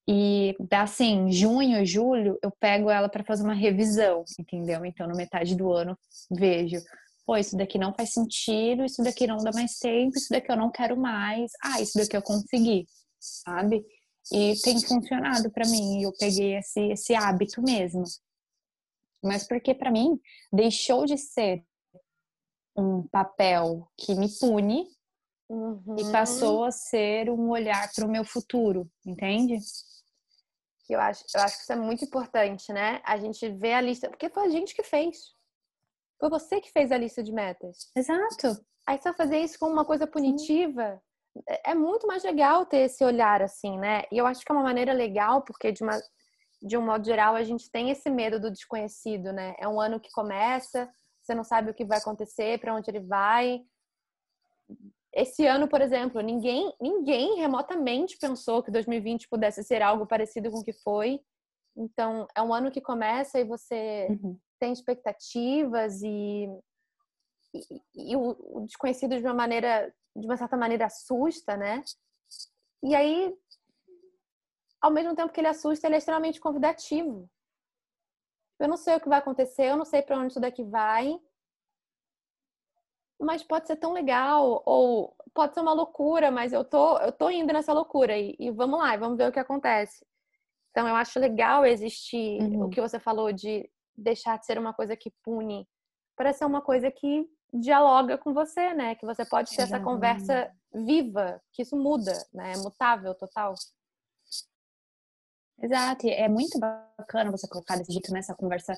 e 0.07 0.55
assim, 0.71 1.31
junho, 1.31 1.86
julho, 1.86 2.38
eu 2.43 2.51
pego 2.59 2.89
ela 2.89 3.07
para 3.07 3.23
fazer 3.23 3.43
uma 3.43 3.53
revisão, 3.53 4.25
entendeu? 4.38 4.86
Então, 4.86 5.07
no 5.07 5.15
metade 5.15 5.55
do 5.55 5.71
ano, 5.71 5.97
vejo, 6.29 6.77
pô, 7.25 7.38
isso 7.38 7.55
daqui 7.55 7.77
não 7.77 7.93
faz 7.93 8.12
sentido, 8.12 8.83
isso 8.83 9.01
daqui 9.01 9.25
não 9.25 9.38
dá 9.38 9.51
mais 9.53 9.77
tempo, 9.77 10.17
isso 10.17 10.27
daqui 10.29 10.51
eu 10.51 10.57
não 10.57 10.69
quero 10.69 10.97
mais, 10.97 11.51
ah, 11.63 11.79
isso 11.81 11.97
daqui 11.97 12.17
eu 12.17 12.21
consegui, 12.21 12.86
sabe? 13.19 13.83
E 14.31 14.55
tem 14.62 14.79
funcionado 14.81 15.51
para 15.51 15.67
mim, 15.67 16.01
eu 16.03 16.13
peguei 16.17 16.57
esse, 16.57 16.79
esse 16.91 17.15
hábito 17.15 17.62
mesmo. 17.62 18.03
Mas 19.23 19.47
porque 19.47 19.73
para 19.73 19.91
mim 19.91 20.19
deixou 20.51 21.05
de 21.05 21.17
ser 21.17 21.65
um 22.75 23.07
papel 23.07 23.88
que 23.97 24.15
me 24.15 24.27
pune 24.39 24.88
Uhum. 25.49 25.97
E 25.99 26.12
passou 26.12 26.63
a 26.63 26.71
ser 26.71 27.29
um 27.29 27.49
olhar 27.49 27.91
para 27.93 28.05
o 28.05 28.09
meu 28.09 28.25
futuro, 28.25 28.89
entende? 29.05 29.57
Eu 30.89 30.99
acho, 30.99 31.23
eu 31.33 31.41
acho 31.41 31.57
que 31.57 31.63
isso 31.63 31.73
é 31.73 31.75
muito 31.75 32.05
importante, 32.05 32.73
né? 32.73 33.01
A 33.03 33.17
gente 33.17 33.47
vê 33.49 33.73
a 33.73 33.81
lista, 33.81 34.09
porque 34.09 34.29
foi 34.29 34.45
a 34.45 34.49
gente 34.49 34.73
que 34.73 34.83
fez. 34.83 35.33
Foi 36.19 36.29
você 36.29 36.59
que 36.59 36.71
fez 36.71 36.91
a 36.91 36.97
lista 36.97 37.21
de 37.21 37.31
metas. 37.31 37.89
Exato. 37.95 38.65
Aí 38.86 38.99
só 39.01 39.13
fazer 39.13 39.39
isso 39.39 39.59
com 39.59 39.67
uma 39.67 39.86
coisa 39.86 40.07
punitiva 40.07 40.95
Sim. 40.95 41.12
É, 41.48 41.72
é 41.72 41.76
muito 41.76 42.08
mais 42.08 42.24
legal 42.24 42.65
ter 42.65 42.80
esse 42.80 43.04
olhar 43.04 43.41
assim, 43.41 43.78
né? 43.78 44.04
E 44.12 44.17
eu 44.17 44.26
acho 44.26 44.46
que 44.46 44.52
é 44.52 44.56
uma 44.56 44.63
maneira 44.63 44.93
legal, 44.93 45.41
porque 45.43 45.72
de 45.72 45.84
uma 45.84 46.00
de 46.65 46.78
um 46.78 46.82
modo 46.82 47.06
geral 47.06 47.36
a 47.36 47.43
gente 47.43 47.69
tem 47.69 47.89
esse 47.89 48.10
medo 48.10 48.39
do 48.39 48.50
desconhecido, 48.50 49.34
né? 49.34 49.54
É 49.60 49.67
um 49.67 49.82
ano 49.82 50.00
que 50.00 50.10
começa, 50.12 50.89
você 51.22 51.36
não 51.36 51.43
sabe 51.43 51.69
o 51.69 51.74
que 51.74 51.84
vai 51.84 51.98
acontecer, 51.98 52.58
para 52.60 52.74
onde 52.74 52.89
ele 52.89 53.02
vai 53.02 53.65
esse 55.13 55.46
ano, 55.46 55.67
por 55.67 55.80
exemplo, 55.80 56.22
ninguém, 56.22 56.74
ninguém 56.82 57.36
remotamente 57.36 58.17
pensou 58.17 58.63
que 58.63 58.72
2020 58.72 59.30
pudesse 59.30 59.63
ser 59.63 59.82
algo 59.82 60.08
parecido 60.08 60.50
com 60.50 60.58
o 60.58 60.63
que 60.63 60.74
foi. 60.74 61.22
Então, 61.78 62.28
é 62.36 62.41
um 62.41 62.54
ano 62.54 62.72
que 62.72 62.82
começa 62.82 63.39
e 63.39 63.43
você 63.43 64.08
uhum. 64.10 64.38
tem 64.60 64.74
expectativas 64.74 66.02
e, 66.02 66.48
e, 67.54 68.12
e 68.12 68.15
o, 68.15 68.36
o, 68.39 68.65
desconhecido 68.65 69.15
de 69.15 69.24
uma 69.24 69.36
maneira, 69.36 69.93
de 70.15 70.26
uma 70.26 70.38
certa 70.38 70.58
maneira, 70.58 70.86
assusta, 70.86 71.58
né? 71.58 71.84
E 72.84 72.95
aí, 72.95 73.36
ao 74.82 74.91
mesmo 74.91 75.15
tempo 75.15 75.32
que 75.32 75.39
ele 75.39 75.47
assusta, 75.47 75.88
ele 75.88 75.95
é 75.95 75.97
extremamente 75.97 76.39
convidativo. 76.39 77.30
Eu 78.60 78.67
não 78.67 78.78
sei 78.78 78.95
o 78.95 78.99
que 78.99 79.10
vai 79.10 79.19
acontecer, 79.19 79.65
eu 79.65 79.78
não 79.78 79.86
sei 79.86 80.02
para 80.02 80.17
onde 80.17 80.28
isso 80.28 80.39
daqui 80.39 80.63
vai, 80.63 81.19
mas 83.19 83.43
pode 83.43 83.67
ser 83.67 83.78
tão 83.78 83.93
legal, 83.93 84.62
ou 84.65 85.15
pode 85.34 85.54
ser 85.54 85.62
uma 85.62 85.73
loucura, 85.73 86.30
mas 86.30 86.54
eu 86.54 86.63
tô, 86.63 86.97
eu 86.99 87.12
tô 87.12 87.30
indo 87.30 87.52
nessa 87.52 87.73
loucura 87.73 88.17
e, 88.17 88.36
e 88.39 88.52
vamos 88.52 88.80
lá, 88.80 88.95
vamos 88.97 89.17
ver 89.17 89.30
o 89.30 89.32
que 89.32 89.39
acontece. 89.39 90.06
Então 90.71 90.88
eu 90.88 90.95
acho 90.95 91.19
legal 91.19 91.65
existir 91.65 92.41
uhum. 92.41 92.65
o 92.65 92.69
que 92.69 92.82
você 92.82 92.99
falou 92.99 93.32
de 93.32 93.69
deixar 93.95 94.38
de 94.38 94.45
ser 94.45 94.58
uma 94.58 94.73
coisa 94.73 94.95
que 94.95 95.12
pune 95.23 95.67
para 96.15 96.34
ser 96.34 96.45
uma 96.45 96.62
coisa 96.62 96.91
que 96.91 97.28
dialoga 97.54 98.18
com 98.18 98.34
você, 98.34 98.74
né? 98.74 98.96
Que 98.96 99.06
você 99.06 99.26
pode 99.26 99.56
ter 99.56 99.63
essa 99.63 99.80
conversa 99.80 100.52
viva, 100.74 101.42
que 101.52 101.62
isso 101.62 101.78
muda, 101.78 102.13
né? 102.34 102.54
É 102.54 102.58
mutável 102.58 103.13
total. 103.16 103.54
Exato, 105.62 106.08
é 106.08 106.28
muito 106.28 106.60
bacana 106.60 107.32
você 107.32 107.48
colocar 107.48 107.78
desse 107.78 107.94
jeito 107.94 108.12
nessa 108.12 108.36
conversa 108.36 108.74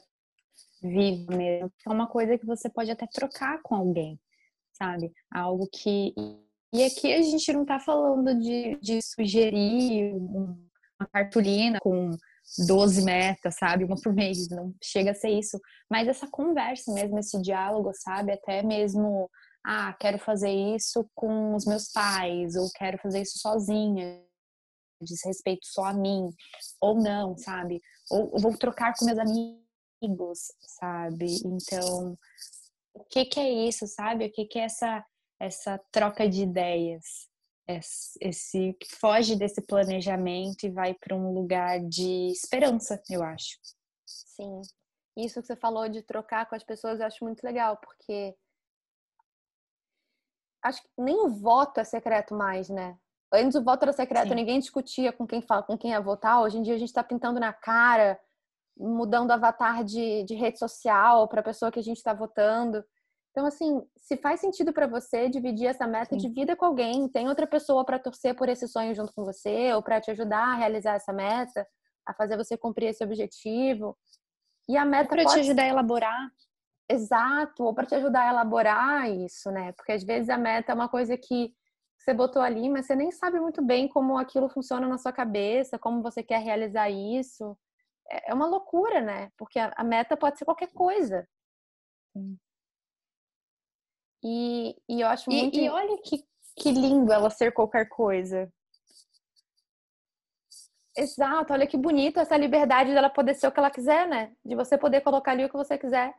viva 0.82 1.36
mesmo. 1.36 1.72
É 1.88 1.90
uma 1.90 2.08
coisa 2.08 2.38
que 2.38 2.46
você 2.46 2.70
pode 2.70 2.92
até 2.92 3.08
trocar 3.08 3.62
com 3.64 3.76
alguém 3.76 4.20
sabe? 4.78 5.12
Algo 5.32 5.68
que. 5.72 6.14
E 6.74 6.84
aqui 6.84 7.14
a 7.14 7.22
gente 7.22 7.54
não 7.54 7.62
está 7.62 7.80
falando 7.80 8.38
de, 8.38 8.78
de 8.82 9.02
sugerir 9.02 10.14
uma 10.16 11.08
cartolina 11.12 11.80
com 11.80 12.12
12 12.68 13.04
metas, 13.04 13.56
sabe? 13.56 13.84
Uma 13.84 13.96
por 13.96 14.14
mês, 14.14 14.48
não 14.50 14.74
chega 14.84 15.12
a 15.12 15.16
ser 15.16 15.30
isso. 15.30 15.60
Mas 15.90 16.08
essa 16.08 16.28
conversa 16.28 16.94
mesmo, 16.94 17.20
esse 17.20 17.42
diálogo, 17.42 17.92
sabe? 17.94 18.32
Até 18.32 18.64
mesmo, 18.64 19.30
ah, 19.66 19.94
quero 20.00 20.20
fazer 20.20 20.52
isso 20.52 21.10
com 21.14 21.56
os 21.56 21.66
meus 21.66 21.92
pais, 21.92 22.56
ou 22.56 22.70
quero 22.76 22.98
fazer 23.00 23.22
isso 23.22 23.40
sozinha, 23.40 24.24
diz 25.02 25.24
respeito 25.26 25.66
só 25.66 25.86
a 25.86 25.94
mim, 25.94 26.30
ou 26.80 26.96
não, 26.96 27.38
sabe? 27.38 27.82
Ou, 28.10 28.34
ou 28.34 28.40
vou 28.40 28.58
trocar 28.58 28.94
com 28.94 29.06
meus 29.06 29.18
amigos, 29.18 30.40
sabe? 30.80 31.38
Então, 31.46 32.18
o 32.94 33.04
que, 33.06 33.26
que 33.26 33.40
é 33.40 33.68
isso, 33.68 33.88
sabe? 33.88 34.26
O 34.26 34.32
que, 34.32 34.46
que 34.46 34.60
é 34.60 34.64
essa, 34.64 35.04
essa 35.40 35.80
troca 35.92 36.30
de 36.30 36.44
ideias? 36.44 37.28
Esse 37.68 38.74
que 38.74 38.96
foge 38.96 39.36
desse 39.36 39.62
planejamento 39.62 40.66
e 40.66 40.70
vai 40.70 40.94
para 40.94 41.16
um 41.16 41.34
lugar 41.34 41.80
de 41.80 42.32
esperança, 42.32 43.02
eu 43.10 43.24
acho. 43.24 43.58
Sim. 44.06 44.62
Isso 45.18 45.42
que 45.42 45.48
você 45.48 45.56
falou 45.56 45.90
de 45.90 46.02
trocar 46.02 46.48
com 46.48 46.56
as 46.56 46.64
pessoas, 46.64 47.00
eu 47.00 47.06
acho 47.06 47.24
muito 47.24 47.44
legal, 47.44 47.78
porque 47.78 48.36
acho 50.64 50.82
que 50.82 50.90
nem 50.98 51.16
o 51.16 51.30
voto 51.30 51.80
é 51.80 51.84
secreto 51.84 52.36
mais, 52.36 52.70
né? 52.70 52.98
Antes 53.34 53.56
o 53.56 53.64
voto 53.64 53.84
era 53.84 53.94
secreto, 53.94 54.30
Sim. 54.30 54.36
ninguém 54.36 54.60
discutia 54.60 55.12
com 55.12 55.26
quem 55.26 55.42
fala, 55.42 55.64
com 55.64 55.78
quem 55.78 55.92
ia 55.92 56.02
votar. 56.02 56.42
Hoje 56.42 56.58
em 56.58 56.62
dia 56.62 56.76
a 56.76 56.78
gente 56.78 56.90
está 56.90 57.04
pintando 57.04 57.40
na 57.40 57.52
cara 57.52 58.20
mudando 58.78 59.32
avatar 59.32 59.84
de, 59.84 60.24
de 60.24 60.36
rede 60.36 60.60
social 60.60 61.28
para 61.28 61.40
a 61.40 61.44
pessoa 61.44 61.72
que 61.72 61.80
a 61.80 61.84
gente 61.84 61.98
está 61.98 62.14
votando. 62.14 62.84
Então, 63.36 63.46
assim, 63.46 63.86
se 63.98 64.16
faz 64.16 64.40
sentido 64.40 64.72
para 64.72 64.88
você 64.88 65.28
dividir 65.28 65.66
essa 65.66 65.86
meta, 65.86 66.18
Sim. 66.18 66.32
vida 66.32 66.56
com 66.56 66.64
alguém. 66.64 67.10
Tem 67.10 67.28
outra 67.28 67.46
pessoa 67.46 67.84
para 67.84 68.00
torcer 68.00 68.34
por 68.34 68.48
esse 68.48 68.66
sonho 68.66 68.96
junto 68.96 69.12
com 69.14 69.26
você, 69.26 69.74
ou 69.74 69.84
para 69.84 70.00
te 70.00 70.10
ajudar 70.10 70.54
a 70.54 70.56
realizar 70.56 70.94
essa 70.94 71.12
meta, 71.12 71.68
a 72.08 72.14
fazer 72.14 72.38
você 72.38 72.58
cumprir 72.58 72.88
esse 72.88 73.04
objetivo. 73.04 73.98
E 74.70 74.78
a 74.78 74.86
meta 74.86 75.10
para 75.10 75.24
pode... 75.24 75.34
te 75.34 75.40
ajudar 75.42 75.64
a 75.64 75.68
elaborar. 75.68 76.32
Exato, 76.90 77.66
ou 77.66 77.74
para 77.74 77.86
te 77.86 77.96
ajudar 77.96 78.22
a 78.22 78.30
elaborar 78.30 79.12
isso, 79.12 79.52
né? 79.52 79.74
Porque 79.74 79.92
às 79.92 80.04
vezes 80.06 80.30
a 80.30 80.38
meta 80.38 80.72
é 80.72 80.76
uma 80.76 80.88
coisa 80.88 81.18
que 81.18 81.54
você 82.00 82.14
botou 82.14 82.42
ali, 82.42 82.70
mas 82.70 82.86
você 82.86 82.96
nem 82.96 83.12
sabe 83.12 83.38
muito 83.42 83.62
bem 83.62 83.90
como 83.90 84.18
aquilo 84.18 84.48
funciona 84.48 84.88
na 84.88 84.98
sua 84.98 85.12
cabeça, 85.12 85.78
como 85.78 86.02
você 86.02 86.24
quer 86.24 86.40
realizar 86.40 86.90
isso. 86.90 87.58
É, 88.10 88.32
é 88.32 88.34
uma 88.34 88.48
loucura, 88.48 89.02
né? 89.02 89.30
Porque 89.36 89.60
a 89.60 89.84
meta 89.84 90.16
pode 90.16 90.38
ser 90.38 90.46
qualquer 90.46 90.72
coisa. 90.72 91.28
E, 94.28 94.76
e 94.90 95.02
eu 95.02 95.08
acho 95.08 95.30
muito. 95.30 95.56
E, 95.56 95.66
e 95.66 95.70
olha 95.70 96.02
que, 96.02 96.26
que 96.58 96.72
lindo 96.72 97.14
ela 97.14 97.30
ser 97.30 97.52
qualquer 97.52 97.88
coisa. 97.88 98.52
Exato, 100.98 101.54
olha 101.54 101.68
que 101.68 101.78
bonito 101.78 102.20
essa 102.20 102.36
liberdade 102.36 102.92
dela 102.92 103.10
poder 103.10 103.36
ser 103.36 103.48
o 103.48 103.52
que 103.52 103.60
ela 103.60 103.70
quiser, 103.70 104.08
né? 104.08 104.36
De 104.44 104.56
você 104.56 104.80
poder 104.80 105.02
colocar 105.02 105.32
ali 105.32 105.46
o 105.46 105.50
que 105.50 105.56
você 105.56 105.78
quiser. 105.78 106.12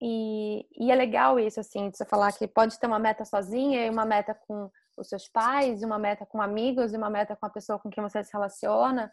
E, 0.00 0.66
e 0.78 0.90
é 0.90 0.94
legal 0.94 1.38
isso, 1.38 1.60
assim, 1.60 1.90
de 1.90 1.98
você 1.98 2.06
falar 2.06 2.32
que 2.32 2.48
pode 2.48 2.78
ter 2.78 2.86
uma 2.86 2.98
meta 2.98 3.24
sozinha 3.26 3.84
e 3.84 3.90
uma 3.90 4.06
meta 4.06 4.32
com 4.32 4.70
os 4.96 5.08
seus 5.08 5.28
pais, 5.28 5.82
e 5.82 5.84
uma 5.84 5.98
meta 5.98 6.24
com 6.24 6.40
amigos, 6.40 6.94
e 6.94 6.96
uma 6.96 7.10
meta 7.10 7.36
com 7.36 7.44
a 7.44 7.50
pessoa 7.50 7.78
com 7.78 7.90
quem 7.90 8.02
você 8.02 8.24
se 8.24 8.32
relaciona. 8.32 9.12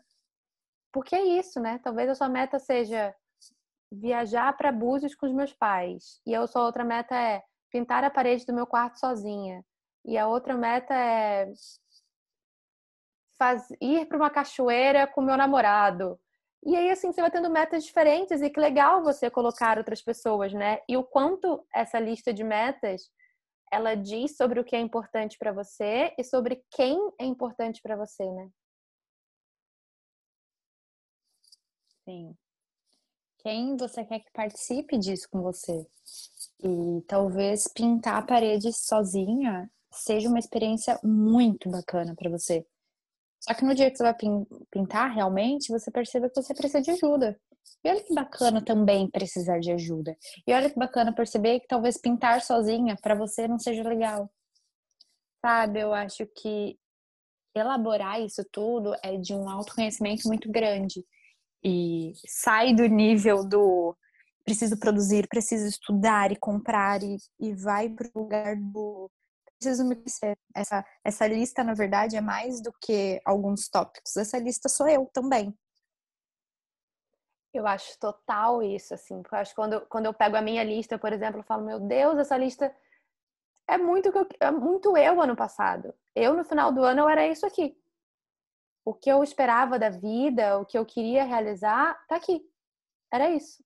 Porque 0.93 1.13
é 1.13 1.23
isso, 1.39 1.59
né? 1.59 1.77
Talvez 1.83 2.09
a 2.09 2.15
sua 2.15 2.29
meta 2.29 2.57
seja 2.57 3.13
viajar 3.91 4.55
para 4.55 4.71
Búzios 4.71 5.13
com 5.13 5.25
os 5.25 5.33
meus 5.33 5.51
pais. 5.51 6.21
E 6.25 6.33
a 6.33 6.47
sua 6.47 6.65
outra 6.65 6.85
meta 6.85 7.15
é 7.15 7.43
pintar 7.73 8.03
a 8.03 8.09
parede 8.11 8.45
do 8.45 8.53
meu 8.53 8.67
quarto 8.67 8.99
sozinha. 8.99 9.65
E 10.05 10.17
a 10.17 10.27
outra 10.27 10.55
meta 10.55 10.93
é 10.93 11.51
faz, 13.37 13.67
ir 13.81 14.05
para 14.07 14.17
uma 14.17 14.29
cachoeira 14.29 15.07
com 15.07 15.21
meu 15.21 15.35
namorado. 15.35 16.19
E 16.65 16.75
aí, 16.77 16.89
assim, 16.91 17.11
você 17.11 17.19
vai 17.19 17.31
tendo 17.31 17.49
metas 17.49 17.83
diferentes 17.83 18.41
e 18.41 18.49
que 18.49 18.59
legal 18.59 19.03
você 19.03 19.29
colocar 19.29 19.77
outras 19.77 20.01
pessoas, 20.01 20.53
né? 20.53 20.79
E 20.87 20.95
o 20.95 21.03
quanto 21.03 21.65
essa 21.73 21.99
lista 21.99 22.33
de 22.33 22.43
metas 22.43 23.09
ela 23.71 23.95
diz 23.95 24.37
sobre 24.37 24.59
o 24.59 24.63
que 24.63 24.75
é 24.75 24.79
importante 24.79 25.35
para 25.37 25.51
você 25.51 26.13
e 26.17 26.23
sobre 26.23 26.63
quem 26.69 26.95
é 27.19 27.25
importante 27.25 27.81
para 27.81 27.97
você, 27.97 28.23
né? 28.31 28.49
Sim. 32.05 32.37
Quem 33.39 33.75
você 33.75 34.05
quer 34.05 34.19
que 34.19 34.31
participe 34.31 34.97
disso 34.97 35.27
com 35.29 35.41
você? 35.41 35.85
E 36.63 37.01
talvez 37.07 37.67
pintar 37.67 38.21
a 38.21 38.25
parede 38.25 38.71
sozinha 38.71 39.69
seja 39.91 40.29
uma 40.29 40.39
experiência 40.39 40.97
muito 41.03 41.69
bacana 41.69 42.15
para 42.15 42.29
você. 42.29 42.65
Só 43.41 43.53
que 43.53 43.65
no 43.65 43.75
dia 43.75 43.91
que 43.91 43.97
você 43.97 44.03
vai 44.03 44.15
pintar 44.71 45.13
realmente, 45.13 45.71
você 45.71 45.91
percebe 45.91 46.29
que 46.29 46.41
você 46.41 46.53
precisa 46.53 46.81
de 46.81 46.91
ajuda. 46.91 47.37
E 47.83 47.89
olha 47.89 48.01
que 48.01 48.13
bacana 48.13 48.63
também 48.63 49.09
precisar 49.09 49.59
de 49.59 49.71
ajuda. 49.73 50.15
E 50.47 50.53
olha 50.53 50.69
que 50.69 50.79
bacana 50.79 51.13
perceber 51.13 51.59
que 51.59 51.67
talvez 51.67 51.97
pintar 51.97 52.41
sozinha 52.41 52.95
para 53.01 53.15
você 53.15 53.45
não 53.45 53.59
seja 53.59 53.83
legal. 53.83 54.31
Sabe, 55.45 55.81
eu 55.81 55.93
acho 55.93 56.25
que 56.27 56.79
elaborar 57.53 58.21
isso 58.21 58.43
tudo 58.49 58.95
é 59.03 59.17
de 59.17 59.33
um 59.33 59.49
autoconhecimento 59.49 60.25
muito 60.27 60.49
grande. 60.49 61.05
E 61.61 62.13
sai 62.25 62.73
do 62.73 62.85
nível 62.85 63.43
do 63.47 63.95
preciso 64.43 64.77
produzir, 64.77 65.27
preciso 65.27 65.67
estudar 65.67 66.31
e 66.31 66.35
comprar 66.35 67.01
e, 67.01 67.17
e 67.39 67.53
vai 67.53 67.89
para 67.89 68.09
o 68.13 68.19
lugar 68.19 68.55
do 68.55 69.09
preciso 69.57 69.85
me 69.85 69.95
conhecer. 69.95 70.37
Essa, 70.53 70.85
essa 71.03 71.27
lista, 71.27 71.63
na 71.63 71.73
verdade, 71.73 72.17
é 72.17 72.21
mais 72.21 72.61
do 72.61 72.73
que 72.81 73.21
alguns 73.25 73.69
tópicos. 73.69 74.15
Essa 74.17 74.37
lista 74.37 74.67
sou 74.67 74.87
eu 74.87 75.09
também. 75.13 75.57
Eu 77.53 77.65
acho 77.67 77.97
total 77.99 78.61
isso, 78.61 78.93
assim. 78.93 79.21
Porque 79.21 79.35
eu 79.35 79.39
acho 79.39 79.51
que 79.51 79.55
quando, 79.55 79.81
quando 79.87 80.05
eu 80.07 80.13
pego 80.13 80.35
a 80.35 80.41
minha 80.41 80.63
lista, 80.63 80.97
por 80.97 81.13
exemplo, 81.13 81.39
eu 81.39 81.43
falo, 81.43 81.63
meu 81.63 81.79
Deus, 81.79 82.17
essa 82.17 82.35
lista 82.35 82.75
é 83.67 83.77
muito, 83.77 84.11
é 84.39 84.51
muito 84.51 84.97
eu 84.97 85.21
ano 85.21 85.35
passado. 85.35 85.93
Eu, 86.15 86.33
no 86.33 86.43
final 86.43 86.71
do 86.71 86.83
ano, 86.83 87.01
eu 87.01 87.09
era 87.09 87.27
isso 87.27 87.45
aqui. 87.45 87.77
O 88.85 88.93
que 88.93 89.09
eu 89.09 89.23
esperava 89.23 89.79
da 89.79 89.89
vida, 89.89 90.59
o 90.59 90.65
que 90.65 90.77
eu 90.77 90.85
queria 90.85 91.23
realizar, 91.23 91.97
tá 92.07 92.17
aqui. 92.17 92.45
Era 93.11 93.29
isso. 93.29 93.63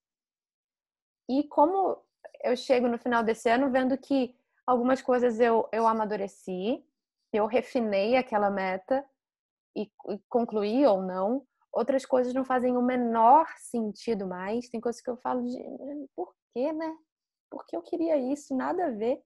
E 1.29 1.43
como 1.47 2.01
eu 2.43 2.55
chego 2.55 2.87
no 2.87 2.97
final 2.97 3.23
desse 3.23 3.49
ano 3.49 3.71
vendo 3.71 3.97
que 3.97 4.35
algumas 4.65 5.01
coisas 5.01 5.39
eu, 5.39 5.67
eu 5.71 5.87
amadureci, 5.87 6.83
eu 7.33 7.45
refinei 7.45 8.15
aquela 8.15 8.49
meta 8.49 9.05
e, 9.75 9.83
e 9.83 10.19
concluí 10.29 10.85
ou 10.85 11.01
não. 11.01 11.45
Outras 11.71 12.05
coisas 12.05 12.33
não 12.33 12.43
fazem 12.43 12.75
o 12.75 12.81
menor 12.81 13.47
sentido 13.57 14.25
mais. 14.25 14.69
Tem 14.69 14.81
coisas 14.81 15.01
que 15.01 15.09
eu 15.09 15.17
falo 15.17 15.43
de 15.45 15.59
por 16.15 16.33
quê, 16.53 16.71
né? 16.71 16.95
Porque 17.49 17.75
eu 17.75 17.81
queria 17.81 18.17
isso, 18.17 18.55
nada 18.55 18.87
a 18.87 18.91
ver. 18.91 19.21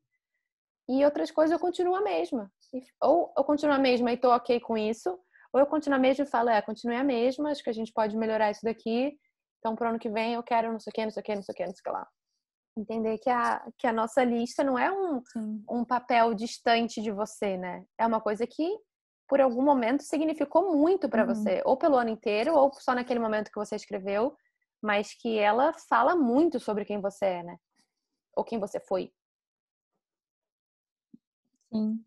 E 0.90 1.06
outras 1.06 1.32
coisas 1.32 1.54
eu 1.54 1.60
continuo 1.60 1.96
a 1.96 2.02
mesma. 2.02 2.52
Ou 3.02 3.34
eu 3.38 3.44
continuo 3.44 3.76
a 3.76 3.80
mesma 3.80 4.12
e 4.12 4.18
tô 4.18 4.30
ok 4.34 4.60
com 4.60 4.78
isso, 4.78 5.18
ou 5.54 5.60
eu 5.60 5.66
continuo 5.66 5.98
a 5.98 6.02
mesma 6.02 6.24
e 6.24 6.28
falo, 6.28 6.50
é, 6.50 6.62
continue 6.62 6.96
a 6.96 7.04
mesma, 7.04 7.52
acho 7.52 7.64
que 7.64 7.70
a 7.70 7.74
gente 7.74 7.92
pode 7.92 8.16
melhorar 8.16 8.52
isso 8.52 8.64
daqui, 8.64 9.18
então, 9.62 9.76
pro 9.76 9.88
ano 9.88 10.00
que 10.00 10.10
vem, 10.10 10.34
eu 10.34 10.42
quero 10.42 10.72
não 10.72 10.80
sei 10.80 10.90
o 10.90 10.94
que, 10.94 11.04
não 11.04 11.12
sei 11.12 11.22
o 11.22 11.24
que, 11.24 11.36
não 11.36 11.44
sei 11.44 11.54
o 11.54 11.56
que, 11.56 11.66
não 11.68 11.74
sei 11.76 11.82
o 11.82 11.84
que 11.84 11.90
lá. 11.92 12.08
Entender 12.76 13.18
que 13.20 13.30
a, 13.30 13.72
que 13.78 13.86
a 13.86 13.94
nossa 13.94 14.24
lista 14.24 14.64
não 14.64 14.78
é 14.78 14.92
um, 14.92 15.22
um 15.70 15.86
papel 15.86 16.34
distante 16.34 17.00
de 17.00 17.12
você, 17.12 17.58
né? 17.58 17.86
É 17.96 18.08
uma 18.08 18.20
coisa 18.20 18.48
que, 18.48 18.68
por 19.28 19.40
algum 19.40 19.62
momento, 19.62 20.02
significou 20.02 20.76
muito 20.76 21.08
para 21.08 21.22
uhum. 21.22 21.28
você. 21.28 21.62
Ou 21.64 21.78
pelo 21.78 21.96
ano 21.96 22.10
inteiro, 22.10 22.56
ou 22.56 22.74
só 22.74 22.96
naquele 22.96 23.20
momento 23.20 23.52
que 23.52 23.60
você 23.60 23.76
escreveu. 23.76 24.36
Mas 24.82 25.14
que 25.14 25.38
ela 25.38 25.74
fala 25.88 26.16
muito 26.16 26.60
sobre 26.60 26.84
quem 26.84 27.00
você 27.00 27.26
é, 27.26 27.44
né? 27.44 27.56
Ou 28.36 28.44
quem 28.44 28.60
você 28.60 28.80
foi. 28.80 29.14
Sim. 31.72 32.04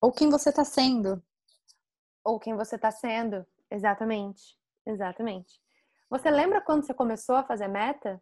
Ou 0.00 0.10
quem 0.10 0.30
você 0.30 0.48
está 0.48 0.64
sendo. 0.64 1.22
Ou 2.24 2.38
quem 2.38 2.56
você 2.56 2.76
está 2.76 2.90
sendo. 2.90 3.46
Exatamente. 3.70 4.56
Exatamente. 4.86 5.60
Você 6.10 6.30
lembra 6.30 6.62
quando 6.62 6.86
você 6.86 6.94
começou 6.94 7.36
a 7.36 7.44
fazer 7.44 7.68
meta? 7.68 8.20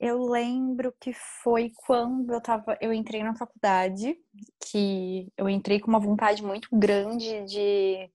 Eu 0.00 0.22
lembro 0.24 0.94
que 1.00 1.12
foi 1.42 1.72
quando 1.86 2.32
eu 2.32 2.40
tava, 2.40 2.76
eu 2.80 2.92
entrei 2.92 3.22
na 3.22 3.34
faculdade, 3.34 4.16
que 4.60 5.30
eu 5.36 5.48
entrei 5.48 5.80
com 5.80 5.88
uma 5.88 6.00
vontade 6.00 6.42
muito 6.42 6.68
grande 6.72 7.44
de 7.44 8.10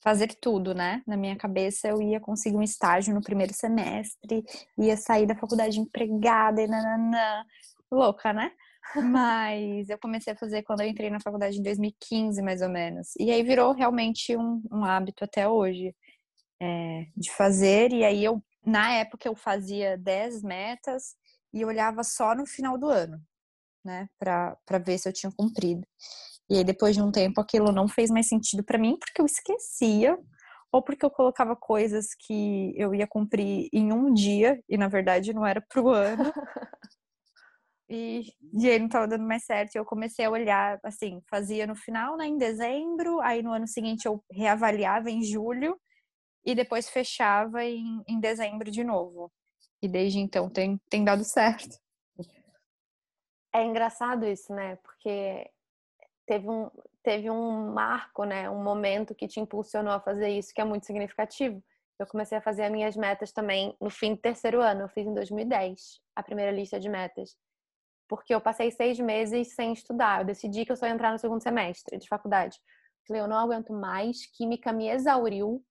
fazer 0.00 0.28
tudo, 0.40 0.74
né? 0.74 1.02
Na 1.06 1.16
minha 1.16 1.36
cabeça 1.36 1.88
eu 1.88 2.00
ia 2.00 2.20
conseguir 2.20 2.56
um 2.56 2.62
estágio 2.62 3.14
no 3.14 3.22
primeiro 3.22 3.52
semestre, 3.52 4.44
ia 4.78 4.96
sair 4.96 5.26
da 5.26 5.36
faculdade 5.36 5.78
empregada 5.78 6.62
e 6.62 6.66
nananã. 6.66 7.44
Louca, 7.90 8.32
né? 8.32 8.52
Mas 9.12 9.88
eu 9.88 9.98
comecei 9.98 10.32
a 10.32 10.36
fazer 10.36 10.62
quando 10.62 10.80
eu 10.80 10.88
entrei 10.88 11.10
na 11.10 11.20
faculdade 11.20 11.58
em 11.58 11.62
2015, 11.62 12.40
mais 12.42 12.62
ou 12.62 12.68
menos. 12.68 13.14
E 13.18 13.30
aí 13.30 13.42
virou 13.42 13.72
realmente 13.72 14.36
um, 14.36 14.62
um 14.70 14.84
hábito 14.84 15.24
até 15.24 15.48
hoje 15.48 15.94
é, 16.60 17.06
de 17.16 17.30
fazer. 17.32 17.92
E 17.92 18.04
aí 18.04 18.24
eu, 18.24 18.42
na 18.64 18.92
época, 18.92 19.28
eu 19.28 19.34
fazia 19.34 19.96
10 19.96 20.42
metas 20.42 21.16
e 21.52 21.64
olhava 21.64 22.04
só 22.04 22.34
no 22.34 22.46
final 22.46 22.78
do 22.78 22.88
ano, 22.88 23.20
né, 23.84 24.08
para 24.18 24.78
ver 24.84 24.98
se 24.98 25.08
eu 25.08 25.12
tinha 25.12 25.32
cumprido. 25.36 25.86
E 26.48 26.58
aí, 26.58 26.64
depois 26.64 26.96
de 26.96 27.02
um 27.02 27.12
tempo, 27.12 27.40
aquilo 27.40 27.72
não 27.72 27.88
fez 27.88 28.10
mais 28.10 28.28
sentido 28.28 28.64
para 28.64 28.78
mim, 28.78 28.96
porque 28.98 29.20
eu 29.20 29.26
esquecia, 29.26 30.18
ou 30.72 30.82
porque 30.82 31.04
eu 31.04 31.10
colocava 31.10 31.56
coisas 31.56 32.08
que 32.18 32.72
eu 32.76 32.94
ia 32.94 33.06
cumprir 33.06 33.68
em 33.72 33.92
um 33.92 34.12
dia, 34.12 34.60
e 34.68 34.76
na 34.76 34.88
verdade 34.88 35.32
não 35.32 35.46
era 35.46 35.60
pro 35.60 35.88
ano. 35.88 36.32
E, 37.92 38.22
e 38.54 38.70
aí 38.70 38.78
não 38.78 38.86
estava 38.86 39.08
dando 39.08 39.24
mais 39.26 39.44
certo. 39.44 39.74
E 39.74 39.78
eu 39.78 39.84
comecei 39.84 40.24
a 40.24 40.30
olhar, 40.30 40.78
assim, 40.84 41.20
fazia 41.28 41.66
no 41.66 41.74
final, 41.74 42.16
né, 42.16 42.24
em 42.24 42.38
dezembro, 42.38 43.20
aí 43.20 43.42
no 43.42 43.52
ano 43.52 43.66
seguinte 43.66 44.06
eu 44.06 44.22
reavaliava 44.30 45.10
em 45.10 45.24
julho, 45.24 45.76
e 46.44 46.54
depois 46.54 46.88
fechava 46.88 47.64
em, 47.64 48.02
em 48.08 48.20
dezembro 48.20 48.70
de 48.70 48.82
novo. 48.82 49.32
E 49.82 49.88
desde 49.88 50.18
então 50.18 50.48
tem, 50.48 50.78
tem 50.88 51.04
dado 51.04 51.24
certo. 51.24 51.78
É 53.52 53.64
engraçado 53.64 54.26
isso, 54.26 54.54
né? 54.54 54.76
Porque 54.76 55.50
teve 56.26 56.48
um, 56.48 56.70
teve 57.02 57.30
um 57.30 57.72
marco, 57.72 58.24
né? 58.24 58.48
Um 58.48 58.62
momento 58.62 59.14
que 59.14 59.26
te 59.26 59.40
impulsionou 59.40 59.92
a 59.92 60.00
fazer 60.00 60.28
isso, 60.28 60.52
que 60.54 60.60
é 60.60 60.64
muito 60.64 60.86
significativo. 60.86 61.62
Eu 61.98 62.06
comecei 62.06 62.38
a 62.38 62.40
fazer 62.40 62.64
as 62.64 62.70
minhas 62.70 62.96
metas 62.96 63.32
também 63.32 63.76
no 63.80 63.90
fim 63.90 64.14
do 64.14 64.20
terceiro 64.20 64.62
ano. 64.62 64.82
Eu 64.82 64.88
fiz 64.88 65.06
em 65.06 65.12
2010 65.12 66.00
a 66.14 66.22
primeira 66.22 66.52
lista 66.52 66.78
de 66.78 66.88
metas. 66.88 67.36
Porque 68.08 68.34
eu 68.34 68.40
passei 68.40 68.70
seis 68.70 68.98
meses 68.98 69.54
sem 69.54 69.72
estudar. 69.72 70.20
Eu 70.20 70.26
decidi 70.26 70.64
que 70.64 70.72
eu 70.72 70.76
só 70.76 70.86
ia 70.86 70.92
entrar 70.92 71.12
no 71.12 71.18
segundo 71.18 71.42
semestre 71.42 71.98
de 71.98 72.08
faculdade. 72.08 72.58
Falei, 73.06 73.22
eu 73.22 73.28
não 73.28 73.36
aguento 73.36 73.72
mais. 73.72 74.26
Química 74.34 74.72
me 74.72 74.88
exauriu 74.88 75.62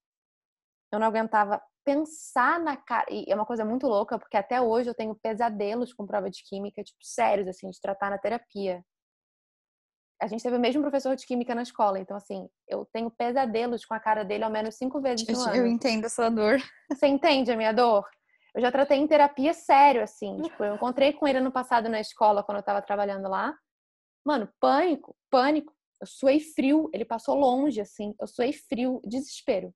eu 0.92 1.00
não 1.00 1.08
aguentava 1.08 1.62
pensar 1.86 2.60
na 2.60 2.78
cara. 2.78 3.06
E 3.10 3.26
é 3.28 3.36
uma 3.36 3.46
coisa 3.46 3.66
muito 3.66 3.88
louca, 3.88 4.20
porque 4.20 4.38
até 4.38 4.62
hoje 4.62 4.90
eu 4.90 4.94
tenho 4.94 5.16
pesadelos 5.16 5.94
com 5.94 6.06
prova 6.06 6.30
de 6.30 6.44
química, 6.44 6.84
tipo, 6.84 7.00
sérios, 7.02 7.48
assim, 7.48 7.70
de 7.70 7.80
tratar 7.82 8.10
na 8.10 8.18
terapia. 8.18 8.84
A 10.22 10.28
gente 10.28 10.44
teve 10.44 10.58
o 10.58 10.60
mesmo 10.60 10.82
professor 10.82 11.16
de 11.16 11.26
química 11.26 11.56
na 11.56 11.62
escola, 11.62 11.98
então, 11.98 12.18
assim, 12.18 12.50
eu 12.68 12.86
tenho 12.92 13.10
pesadelos 13.10 13.86
com 13.86 13.94
a 13.94 14.00
cara 14.00 14.26
dele 14.26 14.44
ao 14.44 14.52
menos 14.52 14.76
cinco 14.76 15.00
vezes 15.02 15.26
no 15.26 15.34
eu, 15.34 15.42
ano. 15.42 15.56
Eu 15.56 15.68
entendo 15.68 16.06
a 16.06 16.10
sua 16.10 16.30
dor. 16.30 16.60
Você 16.92 17.08
entende 17.08 17.52
a 17.52 17.56
minha 17.56 17.72
dor? 17.72 18.06
Eu 18.54 18.62
já 18.62 18.72
tratei 18.72 18.98
em 18.98 19.08
terapia 19.08 19.54
sério, 19.54 20.04
assim. 20.04 20.42
Tipo, 20.42 20.64
eu 20.64 20.76
encontrei 20.76 21.14
com 21.14 21.28
ele 21.28 21.38
ano 21.38 21.52
passado 21.52 21.88
na 21.88 22.00
escola, 22.00 22.44
quando 22.44 22.58
eu 22.58 22.64
tava 22.64 22.82
trabalhando 22.82 23.30
lá. 23.30 23.56
Mano, 24.26 24.50
pânico, 24.60 25.16
pânico. 25.30 25.74
Eu 26.02 26.08
suei 26.08 26.40
frio. 26.40 26.90
Ele 26.94 27.06
passou 27.06 27.36
longe, 27.36 27.80
assim. 27.80 28.14
Eu 28.20 28.28
suei 28.28 28.52
frio, 28.52 29.02
desespero. 29.06 29.74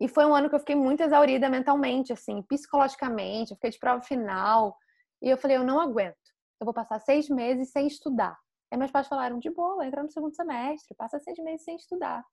E 0.00 0.08
foi 0.08 0.24
um 0.24 0.34
ano 0.34 0.48
que 0.48 0.54
eu 0.54 0.60
fiquei 0.60 0.74
muito 0.74 1.02
exaurida 1.02 1.48
mentalmente, 1.48 2.12
assim, 2.12 2.42
psicologicamente. 2.42 3.50
Eu 3.50 3.56
fiquei 3.56 3.70
de 3.70 3.78
prova 3.78 4.02
final. 4.02 4.76
E 5.22 5.28
eu 5.28 5.36
falei, 5.36 5.58
eu 5.58 5.64
não 5.64 5.78
aguento. 5.78 6.16
Eu 6.58 6.64
vou 6.64 6.72
passar 6.72 6.98
seis 7.00 7.28
meses 7.28 7.70
sem 7.70 7.86
estudar. 7.86 8.38
Aí 8.72 8.78
meus 8.78 8.90
pais 8.90 9.08
falaram, 9.08 9.38
de 9.38 9.50
boa, 9.50 9.84
entra 9.84 10.02
no 10.02 10.10
segundo 10.10 10.34
semestre, 10.34 10.94
passa 10.94 11.18
seis 11.18 11.38
meses 11.38 11.64
sem 11.64 11.76
estudar. 11.76 12.24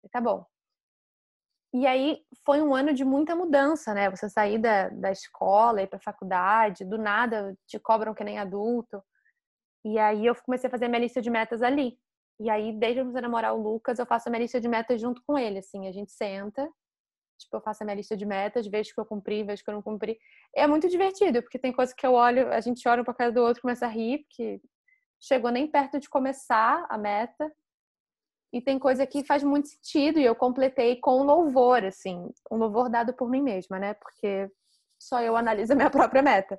falei, 0.00 0.10
tá 0.10 0.20
bom. 0.20 0.44
E 1.72 1.86
aí 1.86 2.24
foi 2.44 2.62
um 2.62 2.74
ano 2.74 2.94
de 2.94 3.04
muita 3.04 3.36
mudança, 3.36 3.94
né? 3.94 4.10
Você 4.10 4.28
sair 4.28 4.58
da, 4.58 4.88
da 4.88 5.10
escola, 5.12 5.82
ir 5.82 5.86
para 5.86 6.00
faculdade, 6.00 6.84
do 6.84 6.98
nada 6.98 7.56
te 7.66 7.78
cobram 7.78 8.14
que 8.14 8.24
nem 8.24 8.38
adulto. 8.38 9.02
E 9.84 9.98
aí 9.98 10.26
eu 10.26 10.34
comecei 10.34 10.68
a 10.68 10.70
fazer 10.70 10.88
minha 10.88 11.00
lista 11.00 11.20
de 11.20 11.30
metas 11.30 11.62
ali. 11.62 11.98
E 12.40 12.48
aí, 12.50 12.72
desde 12.72 13.00
eu 13.00 13.04
comecei 13.04 13.18
a 13.18 13.22
namorar 13.22 13.54
o 13.54 13.60
Lucas, 13.62 13.98
eu 13.98 14.06
faço 14.06 14.28
a 14.28 14.30
minha 14.30 14.42
lista 14.42 14.60
de 14.60 14.68
metas 14.68 15.00
junto 15.00 15.22
com 15.26 15.36
ele, 15.38 15.58
assim. 15.58 15.88
A 15.88 15.92
gente 15.92 16.12
senta, 16.12 16.68
tipo, 17.38 17.56
eu 17.56 17.60
faço 17.60 17.82
a 17.82 17.86
minha 17.86 17.96
lista 17.96 18.16
de 18.16 18.26
metas, 18.26 18.66
vejo 18.66 18.92
que 18.92 19.00
eu 19.00 19.06
cumpri, 19.06 19.42
vejo 19.44 19.62
que 19.62 19.70
eu 19.70 19.74
não 19.74 19.82
cumpri. 19.82 20.18
É 20.54 20.66
muito 20.66 20.88
divertido, 20.88 21.42
porque 21.42 21.58
tem 21.58 21.72
coisa 21.72 21.94
que 21.96 22.06
eu 22.06 22.12
olho, 22.12 22.52
a 22.52 22.60
gente 22.60 22.86
olha 22.88 23.02
um 23.02 23.04
pra 23.04 23.14
cara 23.14 23.32
do 23.32 23.42
outro, 23.42 23.62
começa 23.62 23.86
a 23.86 23.88
rir, 23.88 24.24
porque 24.24 24.60
chegou 25.20 25.50
nem 25.50 25.66
perto 25.66 25.98
de 25.98 26.08
começar 26.08 26.86
a 26.88 26.98
meta. 26.98 27.52
E 28.52 28.62
tem 28.62 28.78
coisa 28.78 29.06
que 29.06 29.24
faz 29.24 29.42
muito 29.42 29.68
sentido 29.68 30.18
e 30.18 30.24
eu 30.24 30.34
completei 30.34 30.96
com 30.96 31.22
louvor, 31.22 31.84
assim, 31.84 32.30
um 32.50 32.56
louvor 32.56 32.88
dado 32.88 33.12
por 33.12 33.28
mim 33.28 33.42
mesma, 33.42 33.78
né? 33.78 33.94
Porque 33.94 34.50
só 34.98 35.20
eu 35.20 35.36
analiso 35.36 35.72
a 35.74 35.76
minha 35.76 35.90
própria 35.90 36.22
meta. 36.22 36.58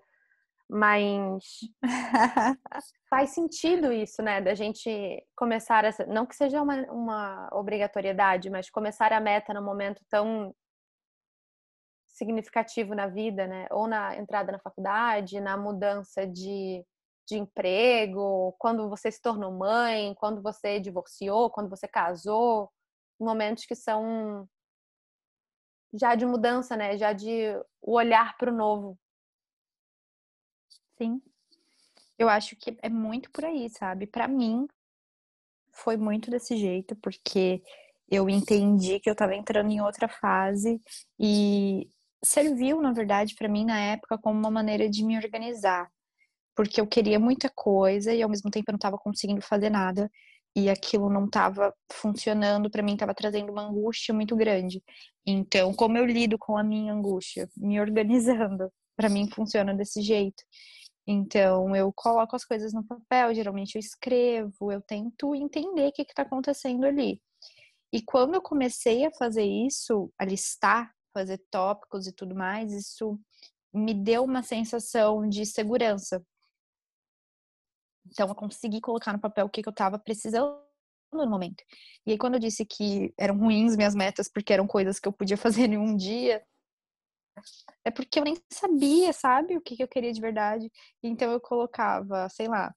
Mas 0.70 1.62
faz 3.10 3.32
sentido 3.32 3.92
isso, 3.92 4.22
né? 4.22 4.40
Da 4.40 4.54
gente 4.54 4.90
começar 5.36 5.84
essa. 5.84 6.06
Não 6.06 6.28
que 6.28 6.36
seja 6.36 6.62
uma, 6.62 6.76
uma 6.92 7.50
obrigatoriedade, 7.54 8.52
mas 8.52 8.70
começar 8.70 9.12
a 9.12 9.20
meta 9.20 9.52
num 9.52 9.64
momento 9.64 10.04
tão 10.08 10.54
significativo 12.20 12.94
na 12.94 13.08
vida, 13.08 13.48
né? 13.48 13.68
Ou 13.72 13.88
na 13.88 14.16
entrada 14.18 14.52
na 14.52 14.60
faculdade, 14.60 15.42
na 15.42 15.58
mudança 15.58 16.28
de 16.28 16.86
de 17.30 17.38
emprego, 17.38 18.56
quando 18.58 18.90
você 18.90 19.12
se 19.12 19.22
tornou 19.22 19.52
mãe, 19.52 20.16
quando 20.16 20.42
você 20.42 20.80
divorciou, 20.80 21.52
quando 21.52 21.70
você 21.70 21.88
casou, 21.88 22.72
momentos 23.20 23.66
que 23.68 23.76
são 23.76 24.50
já 25.94 26.16
de 26.16 26.26
mudança, 26.26 26.76
né? 26.76 26.98
Já 26.98 27.14
de 27.14 27.56
o 27.82 27.94
olhar 27.94 28.36
para 28.38 28.52
o 28.52 28.56
novo. 28.56 28.98
Sim. 30.98 31.22
Eu 32.18 32.28
acho 32.30 32.56
que 32.56 32.78
é 32.82 32.90
muito 32.90 33.30
por 33.32 33.46
aí, 33.46 33.70
sabe? 33.70 34.08
Para 34.08 34.28
mim 34.28 34.68
foi 35.72 35.98
muito 35.98 36.30
desse 36.30 36.58
jeito, 36.58 36.96
porque 36.96 37.62
eu 38.10 38.30
entendi 38.30 39.00
que 39.00 39.10
eu 39.10 39.14
estava 39.14 39.36
entrando 39.36 39.72
em 39.72 39.82
outra 39.82 40.08
fase 40.08 40.82
e 41.20 41.88
serviu, 42.24 42.82
na 42.82 42.92
verdade, 42.92 43.36
para 43.36 43.48
mim 43.48 43.66
na 43.66 43.80
época 43.80 44.18
como 44.18 44.38
uma 44.38 44.52
maneira 44.52 44.90
de 44.90 45.04
me 45.04 45.18
organizar 45.18 45.90
porque 46.60 46.82
eu 46.82 46.86
queria 46.86 47.18
muita 47.18 47.50
coisa 47.50 48.14
e 48.14 48.22
ao 48.22 48.28
mesmo 48.28 48.52
tempo 48.52 48.70
eu 48.70 48.74
não 48.74 48.78
estava 48.78 48.98
conseguindo 48.98 49.42
fazer 49.42 49.70
nada 49.70 50.12
e 50.54 50.70
aquilo 50.70 51.10
não 51.10 51.24
estava 51.24 51.74
funcionando 51.90 52.70
para 52.70 52.84
mim, 52.84 52.96
estava 52.96 53.14
trazendo 53.14 53.50
uma 53.50 53.62
angústia 53.70 54.14
muito 54.14 54.36
grande. 54.36 54.84
Então, 55.26 55.74
como 55.74 55.98
eu 55.98 56.06
lido 56.06 56.38
com 56.38 56.58
a 56.58 56.64
minha 56.64 56.92
angústia? 56.92 57.50
Me 57.56 57.80
organizando. 57.80 58.70
Para 58.94 59.08
mim 59.08 59.30
funciona 59.32 59.74
desse 59.74 60.02
jeito. 60.02 60.44
Então, 61.08 61.74
eu 61.74 61.94
coloco 61.96 62.36
as 62.36 62.44
coisas 62.44 62.74
no 62.74 62.84
papel, 62.84 63.34
geralmente 63.34 63.76
eu 63.76 63.80
escrevo, 63.80 64.70
eu 64.70 64.82
tento 64.82 65.34
entender 65.34 65.88
o 65.88 65.92
que 65.94 66.02
está 66.02 66.24
acontecendo 66.24 66.84
ali. 66.84 67.22
E 67.94 68.02
quando 68.02 68.34
eu 68.34 68.42
comecei 68.42 69.06
a 69.06 69.12
fazer 69.12 69.46
isso, 69.46 70.12
a 70.20 70.26
listar, 70.26 70.92
fazer 71.20 71.40
tópicos 71.52 72.08
e 72.08 72.14
tudo 72.14 72.36
mais, 72.36 72.72
isso 72.72 73.20
me 73.74 73.94
deu 73.94 74.24
uma 74.24 74.42
sensação 74.42 75.28
de 75.28 75.46
segurança, 75.46 76.24
então, 78.12 78.28
eu 78.28 78.36
consegui 78.36 78.82
colocar 78.82 79.14
no 79.14 79.20
papel 79.20 79.46
o 79.46 79.50
que, 79.50 79.62
eu 79.66 79.72
estava 79.72 80.00
precisando 80.00 80.60
no 81.14 81.28
momento. 81.28 81.64
E 82.06 82.12
aí, 82.12 82.18
quando 82.18 82.36
eu 82.36 82.40
disse 82.40 82.66
que 82.66 83.14
eram 83.18 83.38
ruins 83.38 83.76
minhas 83.76 83.96
metas, 83.96 84.30
porque 84.30 84.54
eram 84.54 84.68
coisas 84.68 85.00
que 85.00 85.08
eu 85.08 85.14
podia 85.14 85.38
fazer 85.38 85.70
em 85.70 85.78
um 85.78 85.96
dia, 85.96 86.44
é 87.86 87.92
porque 87.92 88.20
eu 88.20 88.24
nem 88.24 88.36
sabia, 88.52 89.14
sabe, 89.14 89.56
o 89.58 89.62
que, 89.62 89.82
eu 89.82 89.88
queria 89.88 90.12
de 90.12 90.22
verdade. 90.22 90.70
Então, 91.04 91.32
eu 91.32 91.40
colocava, 91.40 92.28
sei 92.30 92.48
lá, 92.48 92.74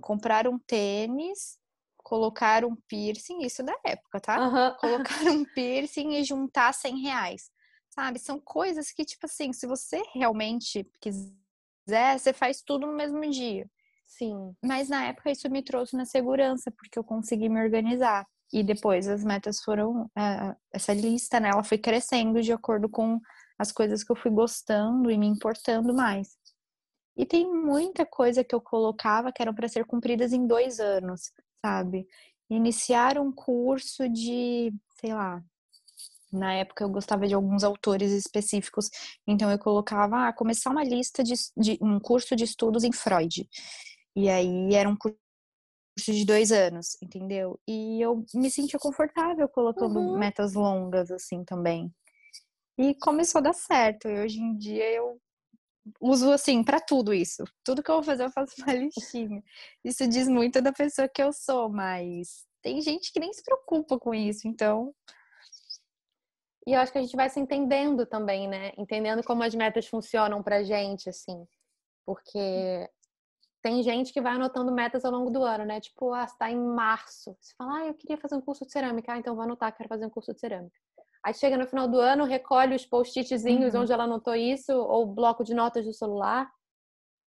comprar 0.00 0.46
um 0.46 0.58
tênis, 0.58 1.58
colocar 2.06 2.64
um 2.64 2.76
piercing, 2.88 3.40
isso 3.40 3.64
da 3.64 3.76
época, 3.84 4.20
tá? 4.20 4.38
Uhum. 4.38 4.76
Colocar 4.78 5.24
um 5.24 5.44
piercing 5.44 6.14
e 6.14 6.22
juntar 6.22 6.72
100 6.72 7.00
reais. 7.00 7.50
Sabe? 7.90 8.20
São 8.20 8.38
coisas 8.38 8.92
que, 8.92 9.04
tipo 9.04 9.26
assim, 9.26 9.52
se 9.52 9.66
você 9.66 10.00
realmente 10.14 10.88
quiser, 11.00 12.16
você 12.16 12.32
faz 12.32 12.62
tudo 12.62 12.86
no 12.86 12.94
mesmo 12.94 13.20
dia. 13.28 13.68
Sim. 14.06 14.54
Mas 14.64 14.88
na 14.88 15.06
época 15.06 15.32
isso 15.32 15.50
me 15.50 15.64
trouxe 15.64 15.96
uma 15.96 16.04
segurança, 16.04 16.70
porque 16.70 16.96
eu 16.96 17.02
consegui 17.02 17.48
me 17.48 17.60
organizar. 17.60 18.24
E 18.52 18.62
depois 18.62 19.08
as 19.08 19.24
metas 19.24 19.60
foram. 19.60 20.08
É, 20.16 20.54
essa 20.72 20.94
lista, 20.94 21.40
né, 21.40 21.48
ela 21.48 21.64
foi 21.64 21.76
crescendo 21.78 22.40
de 22.40 22.52
acordo 22.52 22.88
com 22.88 23.18
as 23.58 23.72
coisas 23.72 24.04
que 24.04 24.12
eu 24.12 24.16
fui 24.16 24.30
gostando 24.30 25.10
e 25.10 25.18
me 25.18 25.26
importando 25.26 25.92
mais. 25.92 26.38
E 27.16 27.26
tem 27.26 27.50
muita 27.50 28.06
coisa 28.06 28.44
que 28.44 28.54
eu 28.54 28.60
colocava 28.60 29.32
que 29.32 29.42
eram 29.42 29.54
para 29.54 29.66
ser 29.66 29.84
cumpridas 29.86 30.32
em 30.32 30.46
dois 30.46 30.78
anos, 30.78 31.32
sabe? 31.66 32.06
Iniciar 32.48 33.18
um 33.18 33.32
curso 33.32 34.08
de, 34.08 34.72
sei 35.00 35.12
lá, 35.12 35.42
na 36.32 36.54
época 36.54 36.84
eu 36.84 36.88
gostava 36.88 37.26
de 37.26 37.34
alguns 37.34 37.64
autores 37.64 38.12
específicos, 38.12 38.88
então 39.26 39.50
eu 39.50 39.58
colocava, 39.58 40.28
ah, 40.28 40.32
começar 40.32 40.70
uma 40.70 40.84
lista 40.84 41.24
de, 41.24 41.34
de 41.56 41.76
um 41.80 41.98
curso 41.98 42.36
de 42.36 42.44
estudos 42.44 42.84
em 42.84 42.92
Freud. 42.92 43.48
E 44.14 44.28
aí 44.28 44.74
era 44.74 44.88
um 44.88 44.96
curso 44.96 45.16
de 45.98 46.24
dois 46.24 46.52
anos, 46.52 46.96
entendeu? 47.02 47.58
E 47.66 48.00
eu 48.00 48.24
me 48.32 48.48
sentia 48.50 48.78
confortável 48.78 49.48
colocando 49.48 49.98
uhum. 49.98 50.18
metas 50.18 50.54
longas 50.54 51.10
assim 51.10 51.44
também. 51.44 51.92
E 52.78 52.94
começou 52.94 53.40
a 53.40 53.42
dar 53.42 53.54
certo. 53.54 54.08
E 54.08 54.20
hoje 54.20 54.38
em 54.38 54.56
dia 54.56 54.88
eu 54.92 55.20
uso 56.00 56.30
assim 56.32 56.62
para 56.64 56.80
tudo 56.80 57.14
isso. 57.14 57.44
Tudo 57.64 57.82
que 57.82 57.90
eu 57.90 57.96
vou 57.96 58.04
fazer 58.04 58.24
eu 58.24 58.30
faço 58.30 58.54
uma 58.62 58.72
listinha. 58.72 59.42
Isso 59.84 60.06
diz 60.08 60.28
muito 60.28 60.60
da 60.60 60.72
pessoa 60.72 61.08
que 61.08 61.22
eu 61.22 61.32
sou, 61.32 61.68
mas 61.68 62.46
tem 62.62 62.80
gente 62.80 63.12
que 63.12 63.20
nem 63.20 63.32
se 63.32 63.42
preocupa 63.42 63.98
com 63.98 64.14
isso, 64.14 64.48
então 64.48 64.94
e 66.66 66.72
eu 66.72 66.80
acho 66.80 66.90
que 66.90 66.98
a 66.98 67.00
gente 67.00 67.14
vai 67.14 67.30
se 67.30 67.38
entendendo 67.38 68.04
também, 68.04 68.48
né? 68.48 68.72
Entendendo 68.76 69.22
como 69.22 69.44
as 69.44 69.54
metas 69.54 69.86
funcionam 69.86 70.42
pra 70.42 70.64
gente, 70.64 71.08
assim. 71.08 71.46
Porque 72.04 72.90
tem 73.62 73.82
gente 73.84 74.12
que 74.12 74.20
vai 74.20 74.34
anotando 74.34 74.72
metas 74.72 75.04
ao 75.04 75.12
longo 75.12 75.30
do 75.30 75.44
ano, 75.44 75.64
né? 75.64 75.80
Tipo, 75.80 76.12
ah, 76.12 76.24
está 76.24 76.50
em 76.50 76.56
março. 76.58 77.36
Você 77.40 77.54
fala, 77.56 77.78
ah, 77.78 77.86
eu 77.86 77.94
queria 77.94 78.16
fazer 78.16 78.34
um 78.34 78.40
curso 78.40 78.66
de 78.66 78.72
cerâmica. 78.72 79.12
Ah, 79.12 79.18
então 79.18 79.36
vou 79.36 79.44
anotar, 79.44 79.76
quero 79.76 79.88
fazer 79.88 80.06
um 80.06 80.10
curso 80.10 80.34
de 80.34 80.40
cerâmica. 80.40 80.76
Aí 81.26 81.34
chega 81.34 81.58
no 81.58 81.66
final 81.66 81.88
do 81.88 81.98
ano, 81.98 82.22
recolhe 82.22 82.76
os 82.76 82.86
post-itzinhos 82.86 83.74
uhum. 83.74 83.80
onde 83.80 83.92
ela 83.92 84.04
anotou 84.04 84.36
isso, 84.36 84.72
ou 84.72 85.02
o 85.02 85.12
bloco 85.12 85.42
de 85.42 85.54
notas 85.54 85.84
do 85.84 85.92
celular, 85.92 86.48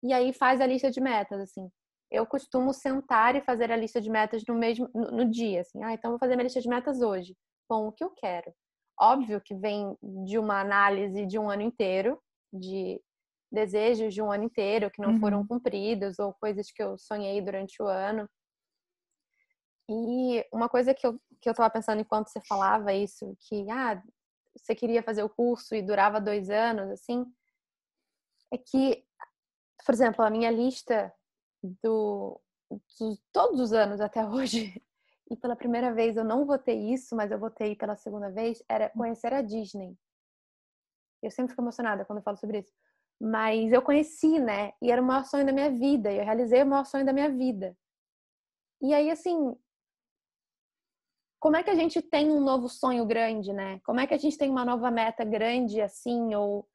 e 0.02 0.12
aí 0.12 0.30
faz 0.34 0.60
a 0.60 0.66
lista 0.66 0.90
de 0.90 1.00
metas, 1.00 1.40
assim. 1.40 1.70
Eu 2.10 2.26
costumo 2.26 2.74
sentar 2.74 3.34
e 3.34 3.40
fazer 3.40 3.72
a 3.72 3.76
lista 3.76 3.98
de 3.98 4.10
metas 4.10 4.42
no 4.46 4.54
mesmo 4.54 4.90
no, 4.94 5.10
no 5.10 5.30
dia, 5.30 5.62
assim. 5.62 5.82
Ah, 5.82 5.94
então 5.94 6.10
vou 6.10 6.18
fazer 6.18 6.36
minha 6.36 6.44
lista 6.44 6.60
de 6.60 6.68
metas 6.68 7.00
hoje. 7.00 7.34
Bom, 7.66 7.88
o 7.88 7.92
que 7.92 8.04
eu 8.04 8.10
quero? 8.10 8.52
Óbvio 9.00 9.40
que 9.40 9.54
vem 9.54 9.96
de 10.26 10.38
uma 10.38 10.60
análise 10.60 11.24
de 11.24 11.38
um 11.38 11.48
ano 11.48 11.62
inteiro, 11.62 12.20
de 12.52 13.00
desejos 13.50 14.12
de 14.12 14.20
um 14.20 14.30
ano 14.30 14.44
inteiro 14.44 14.90
que 14.90 15.00
não 15.00 15.12
uhum. 15.12 15.20
foram 15.20 15.46
cumpridos 15.46 16.18
ou 16.18 16.34
coisas 16.34 16.70
que 16.70 16.82
eu 16.82 16.98
sonhei 16.98 17.40
durante 17.40 17.82
o 17.82 17.86
ano. 17.86 18.28
E 19.90 20.46
uma 20.52 20.68
coisa 20.68 20.92
que 20.92 21.06
eu, 21.06 21.18
que 21.40 21.48
eu 21.48 21.54
tava 21.54 21.70
pensando 21.70 22.00
enquanto 22.00 22.28
você 22.28 22.40
falava 22.40 22.92
isso, 22.92 23.36
que 23.40 23.70
ah, 23.70 24.02
você 24.56 24.74
queria 24.74 25.02
fazer 25.02 25.22
o 25.22 25.28
curso 25.28 25.74
e 25.74 25.82
durava 25.82 26.20
dois 26.20 26.50
anos, 26.50 26.90
assim, 26.90 27.24
é 28.52 28.58
que, 28.58 29.04
por 29.84 29.94
exemplo, 29.94 30.24
a 30.24 30.30
minha 30.30 30.50
lista 30.50 31.12
do, 31.82 32.40
de 32.70 33.20
todos 33.32 33.60
os 33.60 33.72
anos 33.72 34.00
até 34.00 34.24
hoje, 34.26 34.82
e 35.30 35.36
pela 35.36 35.56
primeira 35.56 35.92
vez 35.92 36.16
eu 36.16 36.24
não 36.24 36.46
votei 36.46 36.92
isso, 36.92 37.14
mas 37.14 37.30
eu 37.30 37.38
votei 37.38 37.76
pela 37.76 37.96
segunda 37.96 38.30
vez, 38.30 38.62
era 38.68 38.88
conhecer 38.90 39.32
a 39.32 39.42
Disney. 39.42 39.96
Eu 41.22 41.30
sempre 41.30 41.50
fico 41.50 41.62
emocionada 41.62 42.04
quando 42.04 42.18
eu 42.18 42.22
falo 42.22 42.36
sobre 42.36 42.60
isso. 42.60 42.72
Mas 43.20 43.72
eu 43.72 43.82
conheci, 43.82 44.38
né? 44.38 44.72
E 44.80 44.90
era 44.90 45.02
o 45.02 45.04
maior 45.04 45.24
sonho 45.24 45.44
da 45.44 45.52
minha 45.52 45.70
vida. 45.70 46.10
E 46.10 46.18
eu 46.18 46.24
realizei 46.24 46.62
o 46.62 46.66
maior 46.66 46.86
sonho 46.86 47.04
da 47.04 47.12
minha 47.12 47.28
vida. 47.28 47.76
E 48.80 48.94
aí, 48.94 49.10
assim, 49.10 49.56
como 51.40 51.56
é 51.56 51.62
que 51.62 51.70
a 51.70 51.74
gente 51.74 52.02
tem 52.02 52.30
um 52.30 52.40
novo 52.40 52.68
sonho 52.68 53.04
grande, 53.06 53.52
né? 53.52 53.80
Como 53.84 54.00
é 54.00 54.06
que 54.06 54.14
a 54.14 54.18
gente 54.18 54.36
tem 54.36 54.50
uma 54.50 54.64
nova 54.64 54.90
meta 54.90 55.24
grande 55.24 55.80
assim? 55.80 56.34
Ou 56.34 56.66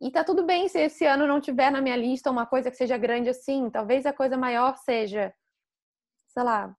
e 0.00 0.10
tá 0.10 0.22
tudo 0.24 0.44
bem 0.44 0.68
se 0.68 0.78
esse 0.78 1.06
ano 1.06 1.26
não 1.26 1.40
tiver 1.40 1.70
na 1.70 1.80
minha 1.80 1.96
lista 1.96 2.30
uma 2.30 2.46
coisa 2.46 2.70
que 2.70 2.76
seja 2.76 2.98
grande 2.98 3.30
assim. 3.30 3.70
Talvez 3.70 4.04
a 4.04 4.12
coisa 4.12 4.36
maior 4.36 4.76
seja, 4.76 5.32
sei 6.28 6.42
lá, 6.42 6.74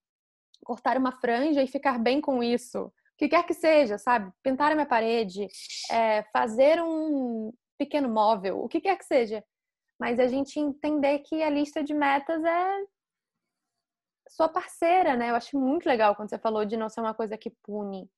cortar 0.64 0.98
uma 0.98 1.12
franja 1.12 1.64
e 1.64 1.68
ficar 1.68 1.98
bem 1.98 2.22
com 2.22 2.44
isso. 2.44 2.84
O 2.86 2.92
que 3.18 3.30
quer 3.30 3.44
que 3.46 3.54
seja, 3.54 3.98
sabe? 3.98 4.32
Pintar 4.44 4.72
a 4.72 4.76
minha 4.76 4.86
parede, 4.86 5.48
é, 5.90 6.24
fazer 6.32 6.82
um 6.84 7.52
pequeno 7.78 8.10
móvel, 8.10 8.62
o 8.62 8.68
que 8.68 8.82
quer 8.82 8.98
que 8.98 9.06
seja. 9.06 9.44
Mas 10.00 10.20
a 10.20 10.28
gente 10.28 10.60
entender 10.60 11.20
que 11.20 11.42
a 11.42 11.50
lista 11.50 11.84
de 11.84 11.94
metas 11.94 12.44
é 12.44 12.84
sua 14.30 14.50
parceira, 14.50 15.16
né? 15.16 15.30
Eu 15.30 15.36
acho 15.36 15.58
muito 15.58 15.86
legal 15.86 16.16
quando 16.16 16.30
você 16.30 16.38
falou 16.38 16.66
de 16.66 16.78
não 16.78 16.90
ser 16.90 17.02
uma 17.02 17.14
coisa 17.14 17.38
que 17.38 17.50
pune 17.64 18.10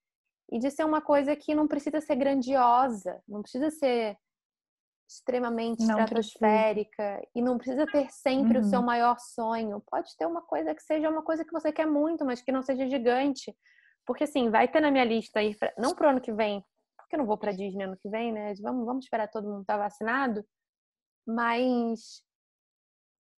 e 0.52 0.60
de 0.60 0.72
ser 0.72 0.84
uma 0.84 1.02
coisa 1.02 1.36
que 1.36 1.54
não 1.54 1.68
precisa 1.68 2.02
ser 2.02 2.16
grandiosa, 2.16 3.22
não 3.28 3.42
precisa 3.42 3.70
ser 3.70 4.18
extremamente 5.08 5.86
não 5.86 6.00
estratosférica 6.00 7.22
e 7.34 7.42
não 7.42 7.58
precisa 7.58 7.86
ter 7.88 8.12
sempre 8.12 8.60
uhum. 8.60 8.64
o 8.64 8.70
seu 8.70 8.80
uhum. 8.80 8.86
maior 8.86 9.18
sonho. 9.20 9.82
Pode 9.90 10.16
ter 10.18 10.28
uma 10.28 10.42
coisa 10.42 10.74
que 10.76 10.84
seja 10.84 11.10
uma 11.10 11.24
coisa 11.24 11.44
que 11.44 11.52
você 11.52 11.72
quer 11.72 11.88
muito, 11.88 12.24
mas 12.24 12.42
que 12.42 12.52
não 12.52 12.62
seja 12.62 12.88
gigante. 12.88 13.56
Porque 14.06 14.24
assim, 14.24 14.50
vai 14.50 14.68
ter 14.68 14.80
na 14.80 14.92
minha 14.92 15.04
lista 15.04 15.40
aí, 15.40 15.56
pra... 15.56 15.74
não 15.78 15.96
pro 15.96 16.10
ano 16.10 16.22
que 16.22 16.32
vem, 16.32 16.64
porque 16.98 17.16
eu 17.16 17.20
não 17.20 17.26
vou 17.26 17.38
para 17.38 17.52
Disney 17.52 17.86
ano 17.86 17.98
que 17.98 18.10
vem, 18.10 18.32
né? 18.32 18.54
Vamos, 18.62 18.86
vamos 18.86 19.06
esperar 19.06 19.28
todo 19.28 19.48
mundo 19.48 19.62
estar 19.62 19.78
tá 19.78 19.84
vacinado. 19.84 20.46
Mas 21.28 22.24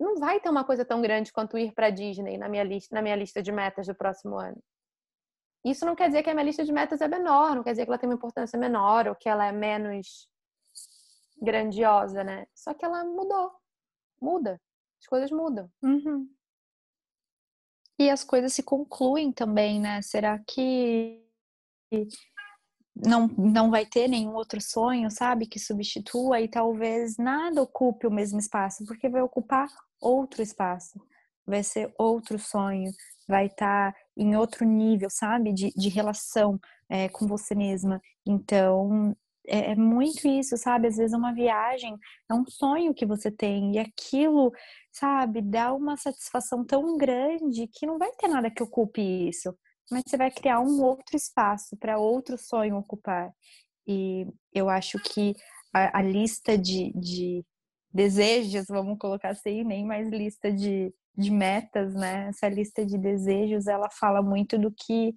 não 0.01 0.17
vai 0.17 0.39
ter 0.39 0.49
uma 0.49 0.63
coisa 0.63 0.83
tão 0.83 0.99
grande 0.99 1.31
quanto 1.31 1.57
ir 1.57 1.73
para 1.73 1.91
Disney 1.91 2.37
na 2.37 2.49
minha 2.49 2.63
lista, 2.63 2.93
na 2.95 3.01
minha 3.01 3.15
lista 3.15 3.41
de 3.41 3.51
metas 3.51 3.85
do 3.85 3.93
próximo 3.93 4.35
ano. 4.35 4.61
Isso 5.63 5.85
não 5.85 5.95
quer 5.95 6.07
dizer 6.07 6.23
que 6.23 6.29
a 6.29 6.33
minha 6.33 6.45
lista 6.45 6.65
de 6.65 6.73
metas 6.73 7.01
é 7.01 7.07
menor, 7.07 7.55
não 7.55 7.63
quer 7.63 7.71
dizer 7.71 7.85
que 7.85 7.91
ela 7.91 7.99
tem 7.99 8.09
uma 8.09 8.15
importância 8.15 8.57
menor 8.57 9.07
ou 9.07 9.15
que 9.15 9.29
ela 9.29 9.45
é 9.45 9.51
menos 9.51 10.27
grandiosa, 11.39 12.23
né? 12.23 12.47
Só 12.55 12.73
que 12.73 12.83
ela 12.83 13.03
mudou. 13.03 13.51
Muda. 14.19 14.59
As 14.99 15.07
coisas 15.07 15.31
mudam. 15.31 15.69
Uhum. 15.83 16.27
E 17.99 18.09
as 18.09 18.23
coisas 18.23 18.53
se 18.53 18.63
concluem 18.63 19.31
também, 19.31 19.79
né? 19.79 20.01
Será 20.01 20.39
que 20.39 21.23
não, 22.95 23.27
não 23.27 23.69
vai 23.69 23.85
ter 23.85 24.07
nenhum 24.07 24.33
outro 24.33 24.59
sonho, 24.59 25.11
sabe? 25.11 25.45
Que 25.45 25.59
substitua 25.59 26.41
e 26.41 26.47
talvez 26.47 27.17
nada 27.17 27.61
ocupe 27.61 28.07
o 28.07 28.11
mesmo 28.11 28.39
espaço, 28.39 28.83
porque 28.85 29.07
vai 29.07 29.21
ocupar 29.21 29.69
outro 30.01 30.41
espaço. 30.41 30.99
Vai 31.45 31.63
ser 31.63 31.93
outro 31.97 32.39
sonho, 32.39 32.91
vai 33.27 33.47
estar 33.47 33.93
tá 33.93 33.99
em 34.17 34.35
outro 34.35 34.65
nível, 34.65 35.09
sabe? 35.09 35.53
De, 35.53 35.71
de 35.75 35.89
relação 35.89 36.59
é, 36.89 37.09
com 37.09 37.27
você 37.27 37.55
mesma. 37.55 38.01
Então, 38.25 39.15
é, 39.47 39.71
é, 39.71 39.75
muito 39.75 40.27
isso, 40.27 40.55
sabe? 40.57 40.87
Às 40.87 40.97
vezes 40.97 41.15
uma 41.15 41.33
viagem 41.33 41.97
é 42.29 42.33
um 42.33 42.45
sonho 42.47 42.93
que 42.93 43.05
você 43.05 43.31
tem 43.31 43.75
e 43.75 43.79
aquilo, 43.79 44.51
sabe, 44.91 45.41
dá 45.41 45.73
uma 45.73 45.97
satisfação 45.97 46.65
tão 46.65 46.97
grande 46.97 47.67
que 47.67 47.85
não 47.85 47.97
vai 47.97 48.11
ter 48.11 48.27
nada 48.27 48.51
que 48.51 48.63
ocupe 48.63 49.01
isso, 49.29 49.55
mas 49.89 50.03
você 50.07 50.17
vai 50.17 50.31
criar 50.31 50.59
um 50.59 50.81
outro 50.83 51.15
espaço 51.15 51.75
para 51.77 51.97
outro 51.97 52.37
sonho 52.37 52.77
ocupar. 52.77 53.31
E 53.87 54.27
eu 54.53 54.69
acho 54.69 54.99
que 54.99 55.33
a, 55.73 55.99
a 55.99 56.01
lista 56.01 56.57
de, 56.57 56.91
de, 56.93 57.43
desejos, 57.93 58.65
vamos 58.67 58.97
colocar 58.97 59.29
assim, 59.29 59.63
nem 59.63 59.85
mais 59.85 60.09
lista 60.09 60.51
de, 60.51 60.93
de 61.15 61.31
metas, 61.31 61.93
né? 61.93 62.29
Essa 62.29 62.47
lista 62.49 62.85
de 62.85 62.97
desejos, 62.97 63.67
ela 63.67 63.89
fala 63.89 64.21
muito 64.21 64.57
do 64.57 64.71
que 64.71 65.13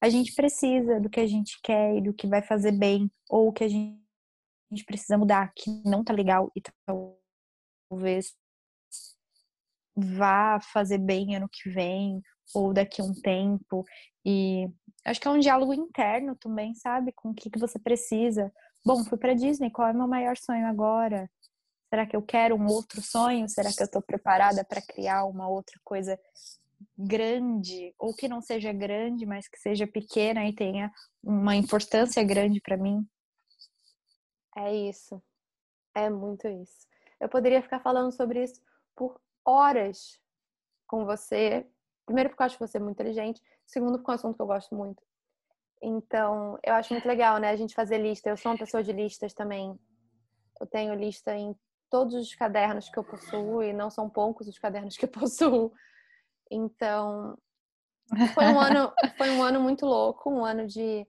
a 0.00 0.08
gente 0.08 0.34
precisa, 0.34 1.00
do 1.00 1.08
que 1.08 1.20
a 1.20 1.26
gente 1.26 1.58
quer 1.62 1.96
e 1.96 2.00
do 2.00 2.12
que 2.12 2.26
vai 2.26 2.42
fazer 2.42 2.72
bem, 2.72 3.10
ou 3.28 3.52
que 3.52 3.64
a 3.64 3.68
gente, 3.68 4.00
a 4.70 4.74
gente 4.74 4.84
precisa 4.84 5.16
mudar, 5.16 5.52
que 5.54 5.70
não 5.84 6.04
tá 6.04 6.12
legal 6.12 6.50
e 6.54 6.62
talvez 7.90 8.34
vá 9.96 10.60
fazer 10.60 10.98
bem 10.98 11.36
ano 11.36 11.48
que 11.50 11.70
vem 11.70 12.20
ou 12.54 12.72
daqui 12.72 13.00
a 13.00 13.04
um 13.04 13.14
tempo. 13.14 13.84
E 14.24 14.68
acho 15.04 15.20
que 15.20 15.28
é 15.28 15.30
um 15.30 15.38
diálogo 15.38 15.72
interno 15.72 16.36
também, 16.36 16.74
sabe? 16.74 17.12
Com 17.12 17.30
o 17.30 17.34
que, 17.34 17.50
que 17.50 17.58
você 17.58 17.78
precisa. 17.78 18.52
Bom, 18.84 19.04
fui 19.04 19.18
para 19.18 19.34
Disney, 19.34 19.70
qual 19.70 19.88
é 19.88 19.92
o 19.92 19.96
meu 19.96 20.06
maior 20.06 20.36
sonho 20.36 20.66
agora? 20.66 21.28
Será 21.88 22.06
que 22.06 22.16
eu 22.16 22.22
quero 22.22 22.56
um 22.56 22.66
outro 22.66 23.00
sonho? 23.00 23.48
Será 23.48 23.72
que 23.72 23.82
eu 23.82 23.86
estou 23.86 24.02
preparada 24.02 24.64
para 24.64 24.82
criar 24.82 25.24
uma 25.24 25.48
outra 25.48 25.78
coisa 25.84 26.18
grande, 26.96 27.94
ou 27.98 28.14
que 28.14 28.28
não 28.28 28.40
seja 28.40 28.72
grande, 28.72 29.24
mas 29.24 29.48
que 29.48 29.58
seja 29.58 29.86
pequena 29.86 30.44
e 30.46 30.54
tenha 30.54 30.92
uma 31.22 31.54
importância 31.56 32.22
grande 32.22 32.60
para 32.60 32.76
mim. 32.76 33.06
É 34.56 34.74
isso. 34.74 35.22
É 35.94 36.10
muito 36.10 36.46
isso. 36.48 36.86
Eu 37.20 37.28
poderia 37.28 37.62
ficar 37.62 37.80
falando 37.80 38.12
sobre 38.12 38.42
isso 38.42 38.60
por 38.94 39.20
horas 39.44 40.20
com 40.86 41.04
você. 41.04 41.66
Primeiro, 42.04 42.30
porque 42.30 42.42
eu 42.42 42.46
acho 42.46 42.58
você 42.58 42.78
muito 42.78 42.96
inteligente. 42.96 43.42
Segundo, 43.66 43.98
porque 43.98 44.10
é 44.10 44.12
um 44.12 44.14
assunto 44.14 44.36
que 44.36 44.42
eu 44.42 44.46
gosto 44.46 44.74
muito. 44.74 45.02
Então, 45.82 46.58
eu 46.62 46.74
acho 46.74 46.92
muito 46.92 47.06
legal, 47.06 47.38
né? 47.38 47.50
A 47.50 47.56
gente 47.56 47.74
fazer 47.74 47.98
lista. 47.98 48.28
Eu 48.28 48.36
sou 48.36 48.52
uma 48.52 48.58
pessoa 48.58 48.82
de 48.82 48.92
listas 48.92 49.34
também. 49.34 49.78
Eu 50.60 50.66
tenho 50.66 50.94
lista 50.94 51.34
em 51.34 51.54
todos 51.90 52.14
os 52.14 52.34
cadernos 52.34 52.88
que 52.88 52.98
eu 52.98 53.04
possuo, 53.04 53.62
e 53.62 53.72
não 53.72 53.90
são 53.90 54.08
poucos 54.08 54.48
os 54.48 54.58
cadernos 54.58 54.96
que 54.96 55.04
eu 55.04 55.10
possuo. 55.10 55.72
Então, 56.50 57.36
foi 58.34 58.44
um 58.46 58.60
ano, 58.60 58.92
foi 59.16 59.30
um 59.30 59.42
ano 59.42 59.60
muito 59.60 59.84
louco, 59.84 60.30
um 60.30 60.44
ano 60.44 60.66
de 60.66 61.06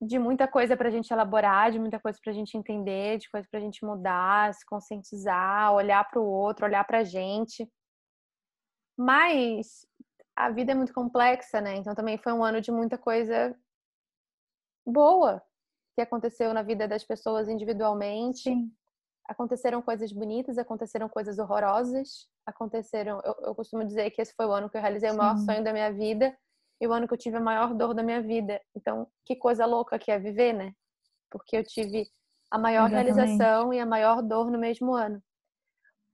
de 0.00 0.18
muita 0.18 0.46
coisa 0.46 0.76
para 0.76 0.88
a 0.88 0.90
gente 0.90 1.10
elaborar, 1.10 1.72
de 1.72 1.78
muita 1.78 1.98
coisa 1.98 2.18
para 2.22 2.30
a 2.30 2.34
gente 2.34 2.58
entender, 2.58 3.16
de 3.18 3.30
coisa 3.30 3.48
para 3.50 3.58
a 3.58 3.62
gente 3.62 3.84
mudar, 3.84 4.52
se 4.52 4.64
conscientizar, 4.66 5.72
olhar 5.72 6.04
para 6.10 6.20
o 6.20 6.26
outro, 6.26 6.66
olhar 6.66 6.84
para 6.84 6.98
a 6.98 7.04
gente. 7.04 7.66
Mas 8.96 9.86
a 10.36 10.50
vida 10.50 10.72
é 10.72 10.74
muito 10.74 10.92
complexa, 10.92 11.60
né? 11.60 11.76
Então 11.76 11.94
também 11.94 12.18
foi 12.18 12.32
um 12.32 12.44
ano 12.44 12.60
de 12.60 12.70
muita 12.70 12.98
coisa 12.98 13.56
boa 14.86 15.42
que 15.94 16.02
aconteceu 16.02 16.52
na 16.52 16.62
vida 16.62 16.86
das 16.86 17.04
pessoas 17.04 17.48
individualmente. 17.48 18.42
Sim. 18.42 18.70
Aconteceram 19.26 19.80
coisas 19.80 20.12
bonitas, 20.12 20.58
aconteceram 20.58 21.08
coisas 21.08 21.38
horrorosas, 21.38 22.28
aconteceram. 22.44 23.20
Eu, 23.24 23.34
eu, 23.46 23.54
costumo 23.54 23.84
dizer 23.84 24.10
que 24.10 24.20
esse 24.20 24.34
foi 24.34 24.46
o 24.46 24.52
ano 24.52 24.68
que 24.68 24.76
eu 24.76 24.82
realizei 24.82 25.08
Sim. 25.08 25.16
o 25.16 25.18
maior 25.18 25.38
sonho 25.38 25.64
da 25.64 25.72
minha 25.72 25.90
vida 25.92 26.36
e 26.80 26.86
o 26.86 26.92
ano 26.92 27.08
que 27.08 27.14
eu 27.14 27.18
tive 27.18 27.36
a 27.36 27.40
maior 27.40 27.72
dor 27.74 27.94
da 27.94 28.02
minha 28.02 28.20
vida. 28.20 28.60
Então, 28.76 29.06
que 29.24 29.34
coisa 29.34 29.64
louca 29.64 29.98
que 29.98 30.10
é 30.10 30.18
viver, 30.18 30.52
né? 30.52 30.72
Porque 31.30 31.56
eu 31.56 31.64
tive 31.64 32.06
a 32.50 32.58
maior 32.58 32.90
Exatamente. 32.90 33.14
realização 33.14 33.72
e 33.72 33.80
a 33.80 33.86
maior 33.86 34.22
dor 34.22 34.50
no 34.50 34.58
mesmo 34.58 34.94
ano. 34.94 35.22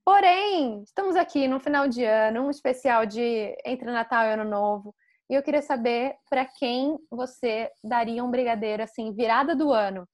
Porém, 0.05 0.81
estamos 0.81 1.15
aqui 1.15 1.47
no 1.47 1.59
final 1.59 1.87
de 1.87 2.03
ano, 2.03 2.43
um 2.43 2.49
especial 2.49 3.05
de 3.05 3.55
entre 3.65 3.91
Natal 3.91 4.25
e 4.25 4.33
Ano 4.33 4.45
Novo. 4.45 4.95
E 5.29 5.35
eu 5.35 5.43
queria 5.43 5.61
saber 5.61 6.15
para 6.29 6.45
quem 6.45 6.97
você 7.09 7.69
daria 7.83 8.23
um 8.23 8.31
brigadeiro 8.31 8.83
assim, 8.83 9.13
virada 9.13 9.55
do 9.55 9.71
ano. 9.71 10.07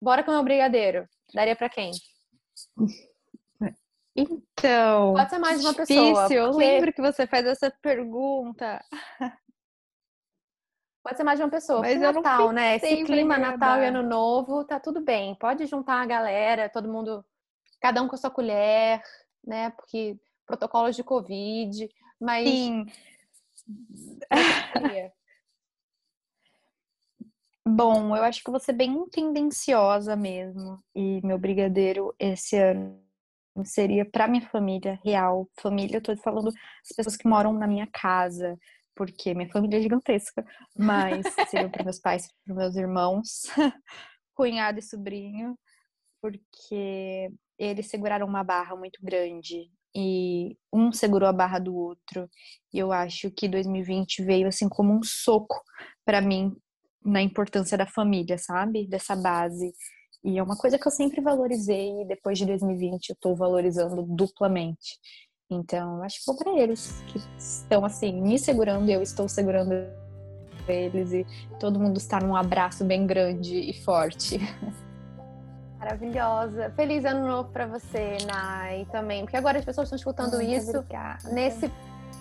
Bora 0.00 0.22
com 0.22 0.30
o 0.30 0.34
meu 0.34 0.42
brigadeiro. 0.42 1.06
Daria 1.32 1.54
para 1.54 1.68
quem? 1.68 1.90
Então. 4.16 5.14
Pode 5.14 5.30
ser 5.30 5.38
mais 5.38 5.64
uma 5.64 5.74
pessoa. 5.74 6.20
Porque... 6.20 6.34
Eu 6.34 6.50
lembro 6.50 6.92
que 6.92 7.02
você 7.02 7.26
faz 7.26 7.44
essa 7.46 7.70
pergunta. 7.82 8.82
Pode 11.02 11.16
ser 11.16 11.24
mais 11.24 11.38
de 11.38 11.44
uma 11.44 11.50
pessoa. 11.50 11.80
Mas 11.80 11.98
porque 11.98 12.12
Natal, 12.12 12.52
né? 12.52 12.76
Esse 12.76 13.04
clima 13.04 13.36
Natal 13.36 13.82
e 13.82 13.86
Ano 13.86 14.02
Novo, 14.02 14.64
tá 14.64 14.80
tudo 14.80 15.00
bem. 15.00 15.34
Pode 15.34 15.66
juntar 15.66 16.00
a 16.00 16.06
galera, 16.06 16.68
todo 16.68 16.90
mundo, 16.90 17.24
cada 17.80 18.00
um 18.00 18.08
com 18.08 18.14
a 18.14 18.18
sua 18.18 18.30
colher, 18.30 19.02
né? 19.44 19.70
Porque 19.70 20.18
protocolos 20.46 20.96
de 20.96 21.04
Covid. 21.04 21.88
Mas. 22.20 22.48
Sim. 22.48 22.86
Bom, 27.66 28.14
eu 28.14 28.22
acho 28.22 28.44
que 28.44 28.50
você 28.50 28.72
é 28.72 28.74
bem 28.74 29.08
tendenciosa 29.08 30.14
mesmo. 30.14 30.82
E 30.94 31.20
meu 31.24 31.38
brigadeiro 31.38 32.14
esse 32.18 32.56
ano 32.58 33.00
seria 33.64 34.04
para 34.04 34.28
minha 34.28 34.46
família 34.50 35.00
real. 35.02 35.48
Família, 35.60 35.96
eu 35.96 36.02
tô 36.02 36.14
falando 36.18 36.48
as 36.48 36.96
pessoas 36.96 37.16
que 37.16 37.26
moram 37.26 37.52
na 37.54 37.66
minha 37.66 37.86
casa, 37.86 38.58
porque 38.94 39.32
minha 39.34 39.48
família 39.48 39.78
é 39.78 39.82
gigantesca, 39.82 40.44
mas 40.76 41.26
seria 41.48 41.68
para 41.70 41.84
meus 41.84 41.98
pais, 41.98 42.28
para 42.44 42.54
meus 42.54 42.76
irmãos, 42.76 43.44
cunhado 44.34 44.78
e 44.78 44.82
sobrinho, 44.82 45.58
porque 46.20 47.30
eles 47.58 47.88
seguraram 47.88 48.26
uma 48.26 48.44
barra 48.44 48.76
muito 48.76 49.00
grande 49.02 49.70
e 49.94 50.56
um 50.72 50.92
segurou 50.92 51.28
a 51.28 51.32
barra 51.32 51.58
do 51.58 51.74
outro. 51.74 52.28
E 52.72 52.78
eu 52.78 52.92
acho 52.92 53.30
que 53.30 53.48
2020 53.48 54.22
veio 54.22 54.48
assim 54.48 54.68
como 54.68 54.92
um 54.92 55.02
soco 55.02 55.62
para 56.04 56.20
mim 56.20 56.54
na 57.04 57.20
importância 57.20 57.76
da 57.76 57.86
família, 57.86 58.38
sabe? 58.38 58.86
Dessa 58.86 59.14
base. 59.14 59.72
E 60.24 60.38
é 60.38 60.42
uma 60.42 60.56
coisa 60.56 60.78
que 60.78 60.86
eu 60.88 60.92
sempre 60.92 61.20
valorizei 61.20 62.00
e 62.00 62.06
depois 62.06 62.38
de 62.38 62.46
2020 62.46 63.10
eu 63.10 63.16
tô 63.20 63.34
valorizando 63.34 64.02
duplamente. 64.02 64.98
Então, 65.50 66.02
acho 66.02 66.20
que 66.20 66.26
vou 66.26 66.36
para 66.36 66.58
eles 66.58 67.02
que 67.08 67.18
estão 67.38 67.84
assim 67.84 68.20
me 68.20 68.38
segurando 68.38 68.88
eu 68.88 69.02
estou 69.02 69.28
segurando 69.28 69.74
eles 70.66 71.12
e 71.12 71.26
todo 71.60 71.78
mundo 71.78 71.98
está 71.98 72.18
num 72.18 72.34
abraço 72.34 72.84
bem 72.84 73.06
grande 73.06 73.54
e 73.54 73.74
forte. 73.82 74.38
Maravilhosa. 75.78 76.70
Feliz 76.70 77.04
ano 77.04 77.26
novo 77.26 77.50
para 77.50 77.66
você, 77.66 78.16
Nai, 78.26 78.86
também. 78.90 79.24
Porque 79.24 79.36
agora 79.36 79.58
as 79.58 79.64
pessoas 79.66 79.86
estão 79.86 79.96
escutando 79.96 80.36
Muito 80.36 80.50
isso 80.50 80.78
obrigada. 80.78 81.28
nesse 81.28 81.70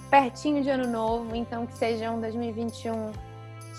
pertinho 0.09 0.61
de 0.61 0.69
ano 0.69 0.85
novo, 0.85 1.33
então 1.33 1.65
que 1.65 1.77
seja 1.77 2.11
um 2.11 2.19
2021 2.19 3.13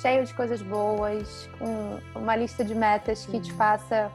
cheio 0.05 0.26
de 0.26 0.34
coisas 0.34 0.61
boas, 0.61 1.48
com 1.59 1.98
uma 2.14 2.36
lista 2.36 2.62
de 2.62 2.74
metas 2.74 3.24
que 3.24 3.40
te 3.40 3.50
faça 3.55 4.12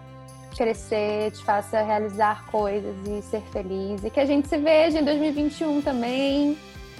crescer, 0.55 1.31
te 1.31 1.43
faça 1.43 1.81
realizar 1.81 2.45
coisas 2.45 2.95
e 3.07 3.23
ser 3.23 3.41
feliz. 3.51 4.03
E 4.03 4.09
que 4.11 4.19
a 4.19 4.25
gente 4.25 4.47
se 4.47 4.57
veja 4.57 4.99
em 4.99 5.03
2021 5.03 5.81
também, 5.81 6.55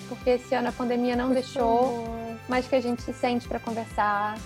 porque 0.07 0.31
esse 0.31 0.55
ano 0.55 0.69
a 0.69 0.71
pandemia 0.71 1.15
não 1.15 1.27
Por 1.27 1.35
deixou, 1.35 2.03
favor. 2.03 2.37
mas 2.47 2.67
que 2.67 2.75
a 2.75 2.81
gente 2.81 3.03
se 3.03 3.13
sente 3.13 3.47
para 3.47 3.59
conversar 3.59 4.39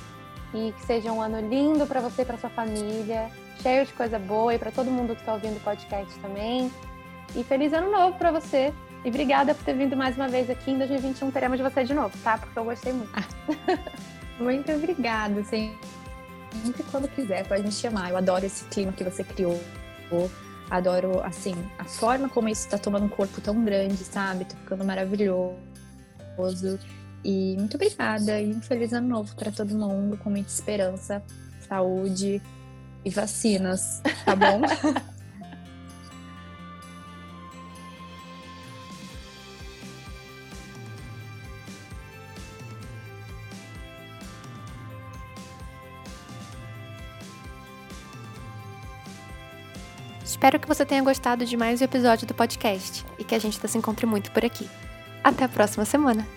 e 0.54 0.74
que 0.74 0.86
seja 0.86 1.10
um 1.10 1.22
ano 1.22 1.40
lindo 1.48 1.88
para 1.88 2.02
você 2.02 2.24
e 2.24 2.26
para 2.26 2.38
sua 2.38 2.50
família, 2.50 3.30
cheio 3.62 3.86
de 3.86 3.94
coisa 3.94 4.20
boa 4.20 4.54
e 4.54 4.60
para 4.60 4.72
todo 4.72 4.92
mundo 4.92 5.16
que 5.16 5.22
está 5.22 5.34
ouvindo 5.34 5.56
o 5.56 5.62
podcast 5.62 6.14
também. 6.20 6.70
E 7.34 7.46
feliz 7.46 7.72
ano 7.72 7.90
novo 7.90 8.18
para 8.18 8.30
você. 8.30 8.74
E 9.06 9.10
obrigada 9.10 9.56
por 9.56 9.64
ter 9.64 9.74
vindo 9.74 9.96
mais 9.96 10.18
uma 10.18 10.28
vez 10.28 10.50
aqui. 10.50 10.72
Em 10.72 10.78
2021 10.78 11.32
teremos 11.32 11.62
você 11.62 11.86
de 11.86 11.94
novo, 11.94 12.18
tá? 12.24 12.38
Porque 12.38 12.60
eu 12.60 12.66
gostei 12.66 12.92
muito. 12.92 13.14
muito 14.40 14.72
obrigada. 14.72 15.44
Sempre 15.44 16.84
quando 16.92 17.08
quiser, 17.10 17.48
pode 17.48 17.64
me 17.64 17.72
chamar. 17.72 18.12
Eu 18.12 18.18
adoro 18.18 18.46
esse 18.46 18.66
clima 18.66 18.92
que 18.92 19.04
você 19.04 19.24
criou. 19.24 19.60
Adoro, 20.70 21.22
assim, 21.22 21.56
a 21.78 21.84
forma 21.84 22.30
como 22.30 22.50
isso 22.50 22.66
está 22.66 22.78
tomando 22.78 23.06
um 23.06 23.10
corpo 23.10 23.42
tão 23.42 23.64
grande, 23.64 23.98
sabe? 23.98 24.46
Tá 24.46 24.56
ficando 24.56 24.86
maravilhoso. 24.86 25.58
E 27.24 27.56
muito 27.58 27.76
obrigada 27.76 28.40
e 28.40 28.54
um 28.54 28.62
feliz 28.62 28.92
ano 28.92 29.08
novo 29.08 29.36
para 29.36 29.52
todo 29.52 29.74
mundo, 29.74 30.18
com 30.18 30.30
muita 30.30 30.50
esperança, 30.50 31.24
saúde 31.68 32.42
e 33.06 33.10
vacinas, 33.10 34.02
tá 34.26 34.36
bom? 34.36 34.62
Espero 50.44 50.60
que 50.60 50.68
você 50.68 50.86
tenha 50.86 51.02
gostado 51.02 51.46
de 51.46 51.56
mais 51.56 51.80
um 51.80 51.86
episódio 51.86 52.28
do 52.28 52.34
podcast 52.34 53.06
e 53.18 53.24
que 53.24 53.34
a 53.34 53.40
gente 53.40 53.66
se 53.66 53.78
encontre 53.78 54.06
muito 54.06 54.30
por 54.32 54.44
aqui. 54.44 54.70
Até 55.24 55.46
a 55.46 55.48
próxima 55.48 55.86
semana! 55.86 56.28